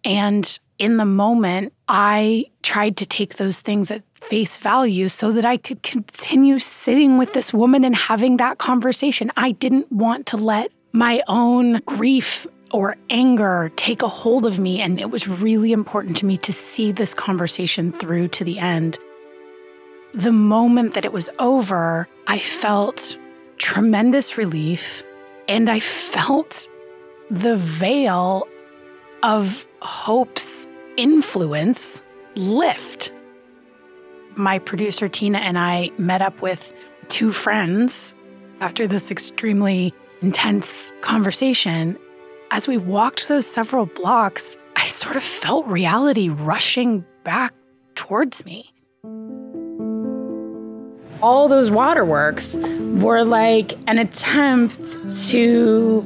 and 0.05 0.59
in 0.79 0.97
the 0.97 1.05
moment, 1.05 1.73
I 1.89 2.47
tried 2.63 2.97
to 2.99 3.07
take 3.07 3.37
those 3.37 3.61
things 3.61 3.91
at 3.91 4.03
face 4.23 4.59
value 4.59 5.09
so 5.09 5.33
that 5.33 5.45
I 5.45 5.57
could 5.57 5.83
continue 5.83 6.59
sitting 6.59 7.19
with 7.19 7.33
this 7.33 7.53
woman 7.53 7.85
and 7.85 7.95
having 7.95 8.37
that 8.39 8.59
conversation. 8.59 9.31
I 9.37 9.53
didn't 9.53 9.91
want 9.93 10.27
to 10.27 10.37
let 10.37 10.73
my 10.93 11.23
own 11.29 11.81
grief 11.87 12.47
or 12.73 12.97
anger 13.11 13.71
take 13.77 14.03
a 14.03 14.09
hold 14.09 14.47
of 14.47 14.59
me. 14.59 14.81
And 14.81 14.99
it 14.99 15.11
was 15.11 15.29
really 15.29 15.73
important 15.73 16.17
to 16.19 16.27
me 16.27 16.37
to 16.39 16.53
see 16.53 16.93
this 16.93 17.15
conversation 17.15 17.93
through 17.93 18.29
to 18.29 18.45
the 18.45 18.59
end. 18.59 18.99
The 20.15 20.33
moment 20.33 20.93
that 20.95 21.05
it 21.07 21.13
was 21.13 21.31
over, 21.39 22.07
I 22.27 22.39
felt 22.39 23.17
tremendous 23.57 24.37
relief 24.37 25.03
and 25.49 25.71
I 25.71 25.81
felt 25.81 26.69
the 27.31 27.57
veil 27.57 28.47
of 29.23 29.67
hope's 29.81 30.67
influence 30.99 32.03
lift. 32.35 33.13
My 34.37 34.59
producer 34.59 35.09
Tina 35.09 35.39
and 35.39 35.59
I 35.59 35.91
met 35.97 36.21
up 36.21 36.43
with 36.43 36.75
two 37.09 37.33
friends 37.33 38.15
after 38.61 38.87
this 38.87 39.11
extremely 39.11 39.95
intense 40.21 40.93
conversation. 41.01 41.99
As 42.51 42.69
we 42.69 42.77
walked 42.77 43.29
those 43.29 43.47
several 43.47 43.87
blocks, 43.87 44.59
I 44.77 44.85
sort 44.85 45.17
of 45.17 45.23
felt 45.23 45.67
reality 45.67 46.29
rushing 46.29 47.05
back 47.25 47.55
towards 47.95 48.45
me. 48.45 48.72
All 51.23 51.49
those 51.49 51.71
waterworks 51.71 52.57
were 52.57 53.23
like 53.23 53.79
an 53.87 53.99
attempt 53.99 54.97
to 55.29 56.05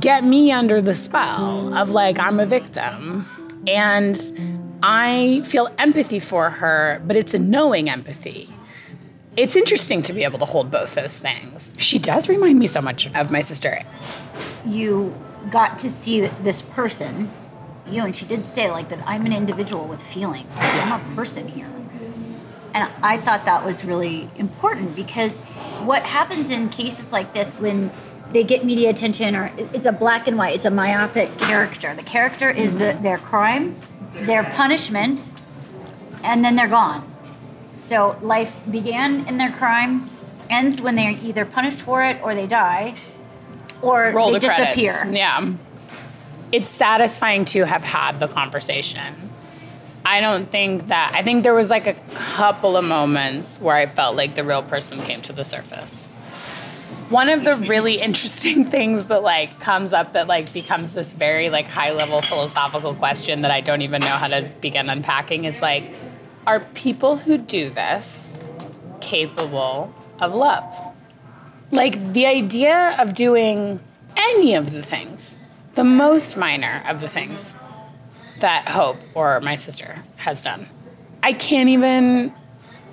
get 0.00 0.24
me 0.24 0.50
under 0.50 0.80
the 0.80 0.94
spell 0.94 1.74
of 1.76 1.90
like, 1.90 2.18
I'm 2.18 2.40
a 2.40 2.46
victim. 2.46 3.26
And 3.66 4.18
I 4.82 5.42
feel 5.44 5.68
empathy 5.78 6.18
for 6.18 6.50
her, 6.50 7.02
but 7.06 7.16
it's 7.16 7.34
a 7.34 7.38
knowing 7.38 7.90
empathy. 7.90 8.48
It's 9.36 9.56
interesting 9.56 10.02
to 10.04 10.12
be 10.12 10.24
able 10.24 10.38
to 10.38 10.46
hold 10.46 10.70
both 10.70 10.94
those 10.94 11.18
things. 11.18 11.72
She 11.76 11.98
does 11.98 12.28
remind 12.28 12.58
me 12.58 12.66
so 12.66 12.80
much 12.80 13.14
of 13.14 13.30
my 13.30 13.42
sister. 13.42 13.82
You 14.64 15.14
got 15.50 15.78
to 15.80 15.90
see 15.90 16.20
this 16.42 16.62
person, 16.62 17.30
you 17.86 18.02
and 18.02 18.16
she 18.16 18.24
did 18.24 18.46
say 18.46 18.70
like 18.70 18.88
that 18.88 19.00
I'm 19.06 19.26
an 19.26 19.32
individual 19.32 19.86
with 19.86 20.02
feelings. 20.02 20.48
I'm 20.56 20.92
a 20.92 21.14
person 21.14 21.48
here. 21.48 21.70
And 22.76 22.92
I 23.02 23.16
thought 23.16 23.46
that 23.46 23.64
was 23.64 23.86
really 23.86 24.28
important 24.36 24.94
because 24.94 25.38
what 25.80 26.02
happens 26.02 26.50
in 26.50 26.68
cases 26.68 27.10
like 27.10 27.32
this 27.32 27.54
when 27.54 27.90
they 28.32 28.44
get 28.44 28.66
media 28.66 28.90
attention 28.90 29.34
or 29.34 29.50
it's 29.56 29.86
a 29.86 29.92
black 29.92 30.28
and 30.28 30.36
white 30.36 30.56
it's 30.56 30.66
a 30.66 30.70
myopic 30.70 31.38
character 31.38 31.94
the 31.94 32.02
character 32.02 32.50
is 32.50 32.76
the, 32.76 32.98
their 33.00 33.18
crime 33.18 33.76
their 34.12 34.42
punishment 34.42 35.22
and 36.24 36.44
then 36.44 36.56
they're 36.56 36.68
gone 36.68 37.08
so 37.78 38.18
life 38.20 38.60
began 38.70 39.26
in 39.28 39.38
their 39.38 39.52
crime 39.52 40.10
ends 40.50 40.80
when 40.80 40.96
they're 40.96 41.16
either 41.22 41.46
punished 41.46 41.80
for 41.80 42.02
it 42.02 42.20
or 42.20 42.34
they 42.34 42.46
die 42.46 42.94
or 43.80 44.10
Roll 44.10 44.32
they 44.32 44.34
the 44.34 44.48
disappear 44.48 44.92
credits. 44.92 45.16
Yeah. 45.16 45.52
It's 46.52 46.70
satisfying 46.70 47.44
to 47.46 47.64
have 47.64 47.84
had 47.84 48.20
the 48.20 48.28
conversation. 48.28 49.25
I 50.06 50.20
don't 50.20 50.48
think 50.48 50.86
that, 50.86 51.10
I 51.16 51.24
think 51.24 51.42
there 51.42 51.52
was 51.52 51.68
like 51.68 51.88
a 51.88 51.94
couple 52.14 52.76
of 52.76 52.84
moments 52.84 53.60
where 53.60 53.74
I 53.74 53.86
felt 53.86 54.14
like 54.14 54.36
the 54.36 54.44
real 54.44 54.62
person 54.62 55.00
came 55.00 55.20
to 55.22 55.32
the 55.32 55.42
surface. 55.42 56.06
One 57.08 57.28
of 57.28 57.42
the 57.42 57.56
really 57.56 58.00
interesting 58.00 58.70
things 58.70 59.06
that 59.06 59.24
like 59.24 59.58
comes 59.58 59.92
up 59.92 60.12
that 60.12 60.28
like 60.28 60.52
becomes 60.52 60.92
this 60.92 61.12
very 61.12 61.50
like 61.50 61.66
high 61.66 61.90
level 61.90 62.22
philosophical 62.22 62.94
question 62.94 63.40
that 63.40 63.50
I 63.50 63.60
don't 63.60 63.82
even 63.82 64.00
know 64.00 64.16
how 64.16 64.28
to 64.28 64.48
begin 64.60 64.88
unpacking 64.88 65.44
is 65.44 65.60
like, 65.60 65.92
are 66.46 66.60
people 66.60 67.16
who 67.16 67.36
do 67.36 67.68
this 67.68 68.32
capable 69.00 69.92
of 70.20 70.32
love? 70.32 70.94
Like 71.72 72.12
the 72.12 72.26
idea 72.26 72.94
of 73.00 73.12
doing 73.12 73.80
any 74.16 74.54
of 74.54 74.70
the 74.70 74.82
things, 74.82 75.36
the 75.74 75.82
most 75.82 76.36
minor 76.36 76.84
of 76.86 77.00
the 77.00 77.08
things 77.08 77.52
that 78.40 78.68
Hope 78.68 78.98
or 79.14 79.40
my 79.40 79.54
sister 79.54 80.02
has 80.16 80.42
done. 80.44 80.68
I 81.22 81.32
can't 81.32 81.68
even, 81.68 82.32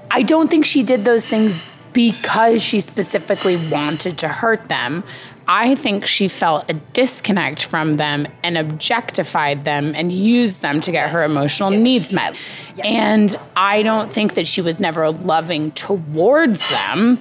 I 0.09 0.23
don't 0.23 0.49
think 0.49 0.65
she 0.65 0.83
did 0.83 1.05
those 1.05 1.27
things 1.27 1.55
because 1.93 2.63
she 2.63 2.79
specifically 2.79 3.55
wanted 3.69 4.17
to 4.19 4.27
hurt 4.27 4.67
them. 4.67 5.03
I 5.47 5.75
think 5.75 6.05
she 6.05 6.27
felt 6.27 6.69
a 6.69 6.73
disconnect 6.73 7.65
from 7.65 7.97
them 7.97 8.27
and 8.43 8.57
objectified 8.57 9.65
them 9.65 9.93
and 9.95 10.11
used 10.11 10.61
them 10.61 10.79
to 10.81 10.91
get 10.91 11.09
her 11.09 11.23
emotional 11.23 11.69
needs 11.69 12.13
met. 12.13 12.37
And 12.83 13.35
I 13.55 13.83
don't 13.83 14.11
think 14.11 14.35
that 14.35 14.47
she 14.47 14.61
was 14.61 14.79
never 14.79 15.11
loving 15.11 15.71
towards 15.71 16.69
them. 16.69 17.19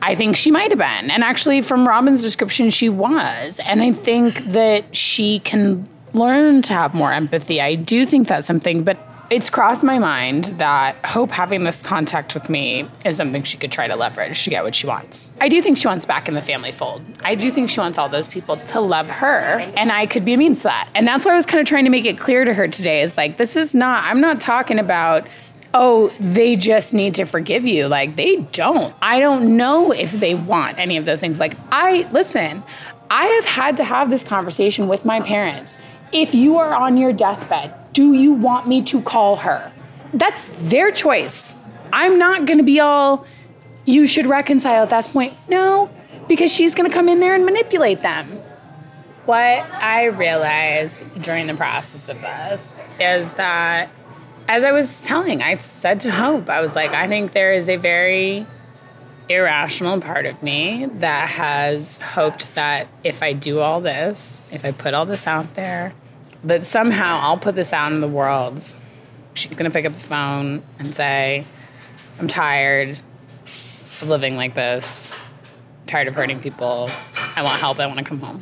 I 0.00 0.14
think 0.14 0.36
she 0.36 0.50
might 0.50 0.70
have 0.70 0.78
been. 0.78 1.10
And 1.10 1.22
actually, 1.22 1.62
from 1.62 1.86
Robin's 1.86 2.22
description, 2.22 2.70
she 2.70 2.88
was. 2.88 3.60
And 3.60 3.82
I 3.82 3.92
think 3.92 4.38
that 4.46 4.94
she 4.94 5.40
can 5.40 5.88
learn 6.16 6.62
to 6.62 6.72
have 6.72 6.94
more 6.94 7.12
empathy. 7.12 7.60
I 7.60 7.74
do 7.74 8.06
think 8.06 8.28
that's 8.28 8.46
something, 8.46 8.82
but 8.82 8.98
it's 9.28 9.50
crossed 9.50 9.82
my 9.82 9.98
mind 9.98 10.44
that 10.58 11.04
Hope 11.04 11.30
having 11.30 11.64
this 11.64 11.82
contact 11.82 12.34
with 12.34 12.48
me 12.48 12.88
is 13.04 13.16
something 13.16 13.42
she 13.42 13.58
could 13.58 13.72
try 13.72 13.88
to 13.88 13.96
leverage 13.96 14.44
to 14.44 14.50
get 14.50 14.62
what 14.62 14.74
she 14.74 14.86
wants. 14.86 15.30
I 15.40 15.48
do 15.48 15.60
think 15.60 15.78
she 15.78 15.88
wants 15.88 16.04
back 16.04 16.28
in 16.28 16.34
the 16.34 16.42
family 16.42 16.70
fold. 16.70 17.02
I 17.22 17.34
do 17.34 17.50
think 17.50 17.68
she 17.68 17.80
wants 17.80 17.98
all 17.98 18.08
those 18.08 18.28
people 18.28 18.56
to 18.56 18.80
love 18.80 19.10
her, 19.10 19.58
and 19.76 19.90
I 19.90 20.06
could 20.06 20.24
be 20.24 20.34
a 20.34 20.36
means 20.36 20.58
to 20.58 20.64
that. 20.64 20.88
And 20.94 21.06
that's 21.06 21.24
why 21.24 21.32
I 21.32 21.34
was 21.34 21.46
kind 21.46 21.60
of 21.60 21.66
trying 21.66 21.84
to 21.84 21.90
make 21.90 22.06
it 22.06 22.18
clear 22.18 22.44
to 22.44 22.54
her 22.54 22.68
today 22.68 23.02
is 23.02 23.16
like, 23.16 23.36
this 23.36 23.56
is 23.56 23.74
not, 23.74 24.04
I'm 24.04 24.20
not 24.20 24.40
talking 24.40 24.78
about 24.78 25.26
oh, 25.78 26.08
they 26.18 26.56
just 26.56 26.94
need 26.94 27.14
to 27.14 27.26
forgive 27.26 27.66
you. 27.66 27.86
Like, 27.86 28.16
they 28.16 28.36
don't. 28.36 28.94
I 29.02 29.20
don't 29.20 29.58
know 29.58 29.92
if 29.92 30.10
they 30.12 30.34
want 30.34 30.78
any 30.78 30.96
of 30.96 31.04
those 31.04 31.20
things. 31.20 31.38
Like, 31.38 31.54
I, 31.70 32.08
listen, 32.12 32.62
I 33.10 33.26
have 33.26 33.44
had 33.44 33.76
to 33.76 33.84
have 33.84 34.08
this 34.08 34.24
conversation 34.24 34.88
with 34.88 35.04
my 35.04 35.20
parents. 35.20 35.76
If 36.18 36.34
you 36.34 36.56
are 36.56 36.74
on 36.74 36.96
your 36.96 37.12
deathbed, 37.12 37.74
do 37.92 38.14
you 38.14 38.32
want 38.32 38.66
me 38.66 38.82
to 38.84 39.02
call 39.02 39.36
her? 39.36 39.70
That's 40.14 40.46
their 40.60 40.90
choice. 40.90 41.58
I'm 41.92 42.18
not 42.18 42.46
going 42.46 42.56
to 42.56 42.64
be 42.64 42.80
all, 42.80 43.26
you 43.84 44.06
should 44.06 44.24
reconcile 44.24 44.84
at 44.84 44.88
that 44.88 45.08
point. 45.08 45.34
No, 45.46 45.90
because 46.26 46.50
she's 46.50 46.74
going 46.74 46.88
to 46.88 46.94
come 46.94 47.10
in 47.10 47.20
there 47.20 47.34
and 47.34 47.44
manipulate 47.44 48.00
them. 48.00 48.26
What 49.26 49.36
I 49.36 50.04
realized 50.04 51.20
during 51.20 51.48
the 51.48 51.54
process 51.54 52.08
of 52.08 52.18
this 52.22 52.72
is 52.98 53.32
that 53.32 53.90
as 54.48 54.64
I 54.64 54.72
was 54.72 55.02
telling, 55.02 55.42
I 55.42 55.58
said 55.58 56.00
to 56.00 56.10
Hope, 56.10 56.48
I 56.48 56.62
was 56.62 56.74
like, 56.74 56.92
I 56.92 57.08
think 57.08 57.32
there 57.32 57.52
is 57.52 57.68
a 57.68 57.76
very 57.76 58.46
irrational 59.28 60.00
part 60.00 60.24
of 60.24 60.42
me 60.42 60.86
that 60.94 61.28
has 61.28 61.98
hoped 61.98 62.54
that 62.54 62.88
if 63.04 63.22
I 63.22 63.34
do 63.34 63.60
all 63.60 63.82
this, 63.82 64.44
if 64.50 64.64
I 64.64 64.72
put 64.72 64.94
all 64.94 65.04
this 65.04 65.26
out 65.26 65.52
there, 65.52 65.92
that 66.46 66.64
somehow 66.64 67.18
I'll 67.20 67.38
put 67.38 67.56
this 67.56 67.72
out 67.72 67.92
in 67.92 68.00
the 68.00 68.08
world. 68.08 68.62
She's 69.34 69.56
going 69.56 69.70
to 69.70 69.74
pick 69.74 69.84
up 69.84 69.92
the 69.92 70.00
phone 70.00 70.62
and 70.78 70.94
say, 70.94 71.44
I'm 72.18 72.28
tired 72.28 73.00
of 73.42 74.08
living 74.08 74.36
like 74.36 74.54
this, 74.54 75.12
tired 75.86 76.06
of 76.06 76.14
hurting 76.14 76.40
people. 76.40 76.88
I 77.34 77.42
want 77.42 77.60
help. 77.60 77.80
I 77.80 77.86
want 77.86 77.98
to 77.98 78.04
come 78.04 78.20
home. 78.20 78.40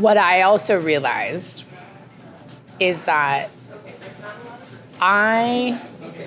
What 0.00 0.18
I 0.18 0.42
also 0.42 0.78
realized 0.78 1.64
is 2.78 3.04
that 3.04 3.50
I 5.00 5.80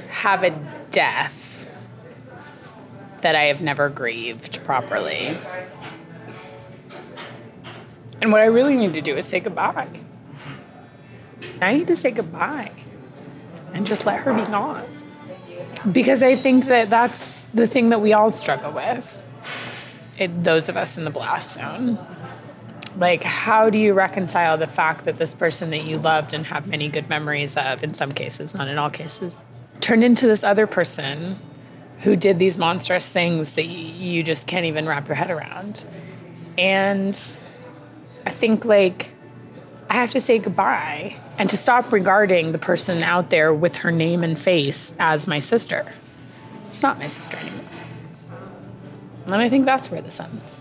have 0.09 0.43
a 0.43 0.49
death 0.89 1.69
that 3.21 3.35
I 3.35 3.43
have 3.45 3.61
never 3.61 3.89
grieved 3.89 4.63
properly. 4.63 5.37
And 8.21 8.31
what 8.31 8.41
I 8.41 8.45
really 8.45 8.75
need 8.75 8.93
to 8.95 9.01
do 9.01 9.15
is 9.15 9.27
say 9.27 9.39
goodbye. 9.39 9.87
I 11.61 11.73
need 11.73 11.87
to 11.87 11.97
say 11.97 12.11
goodbye 12.11 12.71
and 13.73 13.85
just 13.85 14.05
let 14.05 14.21
her 14.21 14.33
be 14.33 14.45
gone. 14.45 14.85
Because 15.91 16.23
I 16.23 16.35
think 16.35 16.65
that 16.65 16.89
that's 16.89 17.43
the 17.53 17.67
thing 17.67 17.89
that 17.89 18.01
we 18.01 18.13
all 18.13 18.31
struggle 18.31 18.71
with, 18.71 19.23
it, 20.17 20.43
those 20.43 20.69
of 20.69 20.75
us 20.75 20.97
in 20.97 21.05
the 21.05 21.09
blast 21.09 21.53
zone. 21.53 21.97
Like, 22.97 23.23
how 23.23 23.69
do 23.69 23.77
you 23.77 23.93
reconcile 23.93 24.57
the 24.57 24.67
fact 24.67 25.05
that 25.05 25.17
this 25.17 25.33
person 25.33 25.69
that 25.69 25.85
you 25.85 25.97
loved 25.97 26.33
and 26.33 26.45
have 26.47 26.67
many 26.67 26.89
good 26.89 27.07
memories 27.07 27.55
of, 27.55 27.83
in 27.83 27.93
some 27.93 28.11
cases, 28.11 28.53
not 28.53 28.67
in 28.67 28.77
all 28.77 28.89
cases, 28.89 29.41
turned 29.79 30.03
into 30.03 30.27
this 30.27 30.43
other 30.43 30.67
person 30.67 31.37
who 31.99 32.15
did 32.15 32.39
these 32.39 32.57
monstrous 32.57 33.13
things 33.13 33.53
that 33.53 33.67
you 33.67 34.23
just 34.23 34.47
can't 34.47 34.65
even 34.65 34.87
wrap 34.87 35.07
your 35.07 35.15
head 35.15 35.29
around? 35.29 35.85
And 36.57 37.15
I 38.25 38.31
think, 38.31 38.65
like, 38.65 39.11
I 39.89 39.93
have 39.93 40.11
to 40.11 40.19
say 40.19 40.39
goodbye 40.39 41.15
and 41.39 41.49
to 41.49 41.57
stop 41.57 41.91
regarding 41.93 42.51
the 42.51 42.59
person 42.59 43.01
out 43.01 43.29
there 43.29 43.53
with 43.53 43.77
her 43.77 43.91
name 43.91 44.23
and 44.23 44.37
face 44.37 44.93
as 44.99 45.25
my 45.25 45.39
sister. 45.39 45.91
It's 46.67 46.83
not 46.83 46.99
my 46.99 47.07
sister 47.07 47.37
anymore. 47.37 47.65
And 49.25 49.35
I 49.35 49.47
think 49.47 49.65
that's 49.65 49.89
where 49.89 50.01
this 50.01 50.19
ends. 50.19 50.57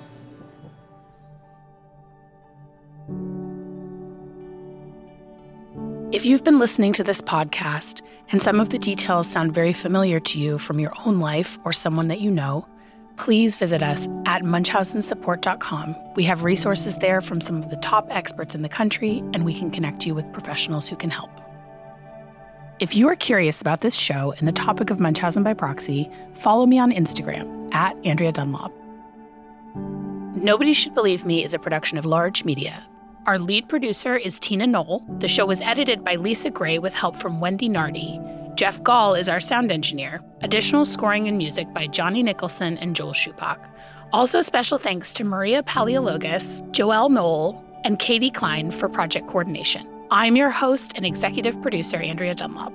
If 6.12 6.24
you've 6.24 6.44
been 6.44 6.58
listening 6.58 6.92
to 6.94 7.02
this 7.02 7.20
podcast 7.20 8.00
and 8.30 8.40
some 8.40 8.60
of 8.60 8.68
the 8.70 8.78
details 8.78 9.28
sound 9.28 9.52
very 9.52 9.72
familiar 9.72 10.20
to 10.20 10.38
you 10.38 10.58
from 10.58 10.78
your 10.78 10.92
own 11.04 11.18
life 11.18 11.58
or 11.64 11.72
someone 11.72 12.08
that 12.08 12.20
you 12.20 12.30
know, 12.30 12.66
please 13.16 13.56
visit 13.56 13.82
us 13.82 14.06
at 14.28 14.42
munchausensupport.com. 14.42 15.96
We 16.14 16.24
have 16.24 16.44
resources 16.44 16.98
there 16.98 17.22
from 17.22 17.40
some 17.40 17.62
of 17.62 17.70
the 17.70 17.76
top 17.76 18.06
experts 18.10 18.54
in 18.54 18.60
the 18.60 18.68
country, 18.68 19.20
and 19.32 19.46
we 19.46 19.54
can 19.54 19.70
connect 19.70 20.04
you 20.04 20.14
with 20.14 20.30
professionals 20.34 20.86
who 20.86 20.96
can 20.96 21.08
help. 21.08 21.30
If 22.78 22.94
you 22.94 23.08
are 23.08 23.16
curious 23.16 23.62
about 23.62 23.80
this 23.80 23.94
show 23.94 24.34
and 24.36 24.46
the 24.46 24.52
topic 24.52 24.90
of 24.90 25.00
Munchausen 25.00 25.42
by 25.42 25.54
proxy, 25.54 26.10
follow 26.34 26.66
me 26.66 26.78
on 26.78 26.92
Instagram 26.92 27.74
at 27.74 27.96
Andrea 28.04 28.30
Dunlop. 28.30 28.70
Nobody 30.36 30.74
Should 30.74 30.92
Believe 30.92 31.24
Me 31.24 31.42
is 31.42 31.54
a 31.54 31.58
production 31.58 31.96
of 31.96 32.04
Larj 32.04 32.44
Media. 32.44 32.86
Our 33.26 33.38
lead 33.38 33.66
producer 33.66 34.14
is 34.14 34.38
Tina 34.38 34.66
Knoll. 34.66 35.06
The 35.20 35.26
show 35.26 35.46
was 35.46 35.62
edited 35.62 36.04
by 36.04 36.16
Lisa 36.16 36.50
Gray 36.50 36.78
with 36.78 36.92
help 36.92 37.16
from 37.16 37.40
Wendy 37.40 37.68
Nardi. 37.68 38.20
Jeff 38.56 38.82
Gall 38.82 39.14
is 39.14 39.28
our 39.28 39.40
sound 39.40 39.72
engineer. 39.72 40.20
Additional 40.42 40.84
scoring 40.84 41.28
and 41.28 41.38
music 41.38 41.72
by 41.72 41.86
Johnny 41.86 42.22
Nicholson 42.22 42.76
and 42.78 42.94
Joel 42.94 43.12
Shupak. 43.14 43.58
Also, 44.12 44.40
special 44.40 44.78
thanks 44.78 45.12
to 45.14 45.24
Maria 45.24 45.62
Paleologos, 45.62 46.62
Joelle 46.72 47.10
Knoll, 47.10 47.62
and 47.84 47.98
Katie 47.98 48.30
Klein 48.30 48.70
for 48.70 48.88
project 48.88 49.28
coordination. 49.28 49.86
I'm 50.10 50.34
your 50.34 50.50
host 50.50 50.92
and 50.96 51.04
executive 51.04 51.60
producer, 51.60 51.98
Andrea 51.98 52.34
Dunlop. 52.34 52.72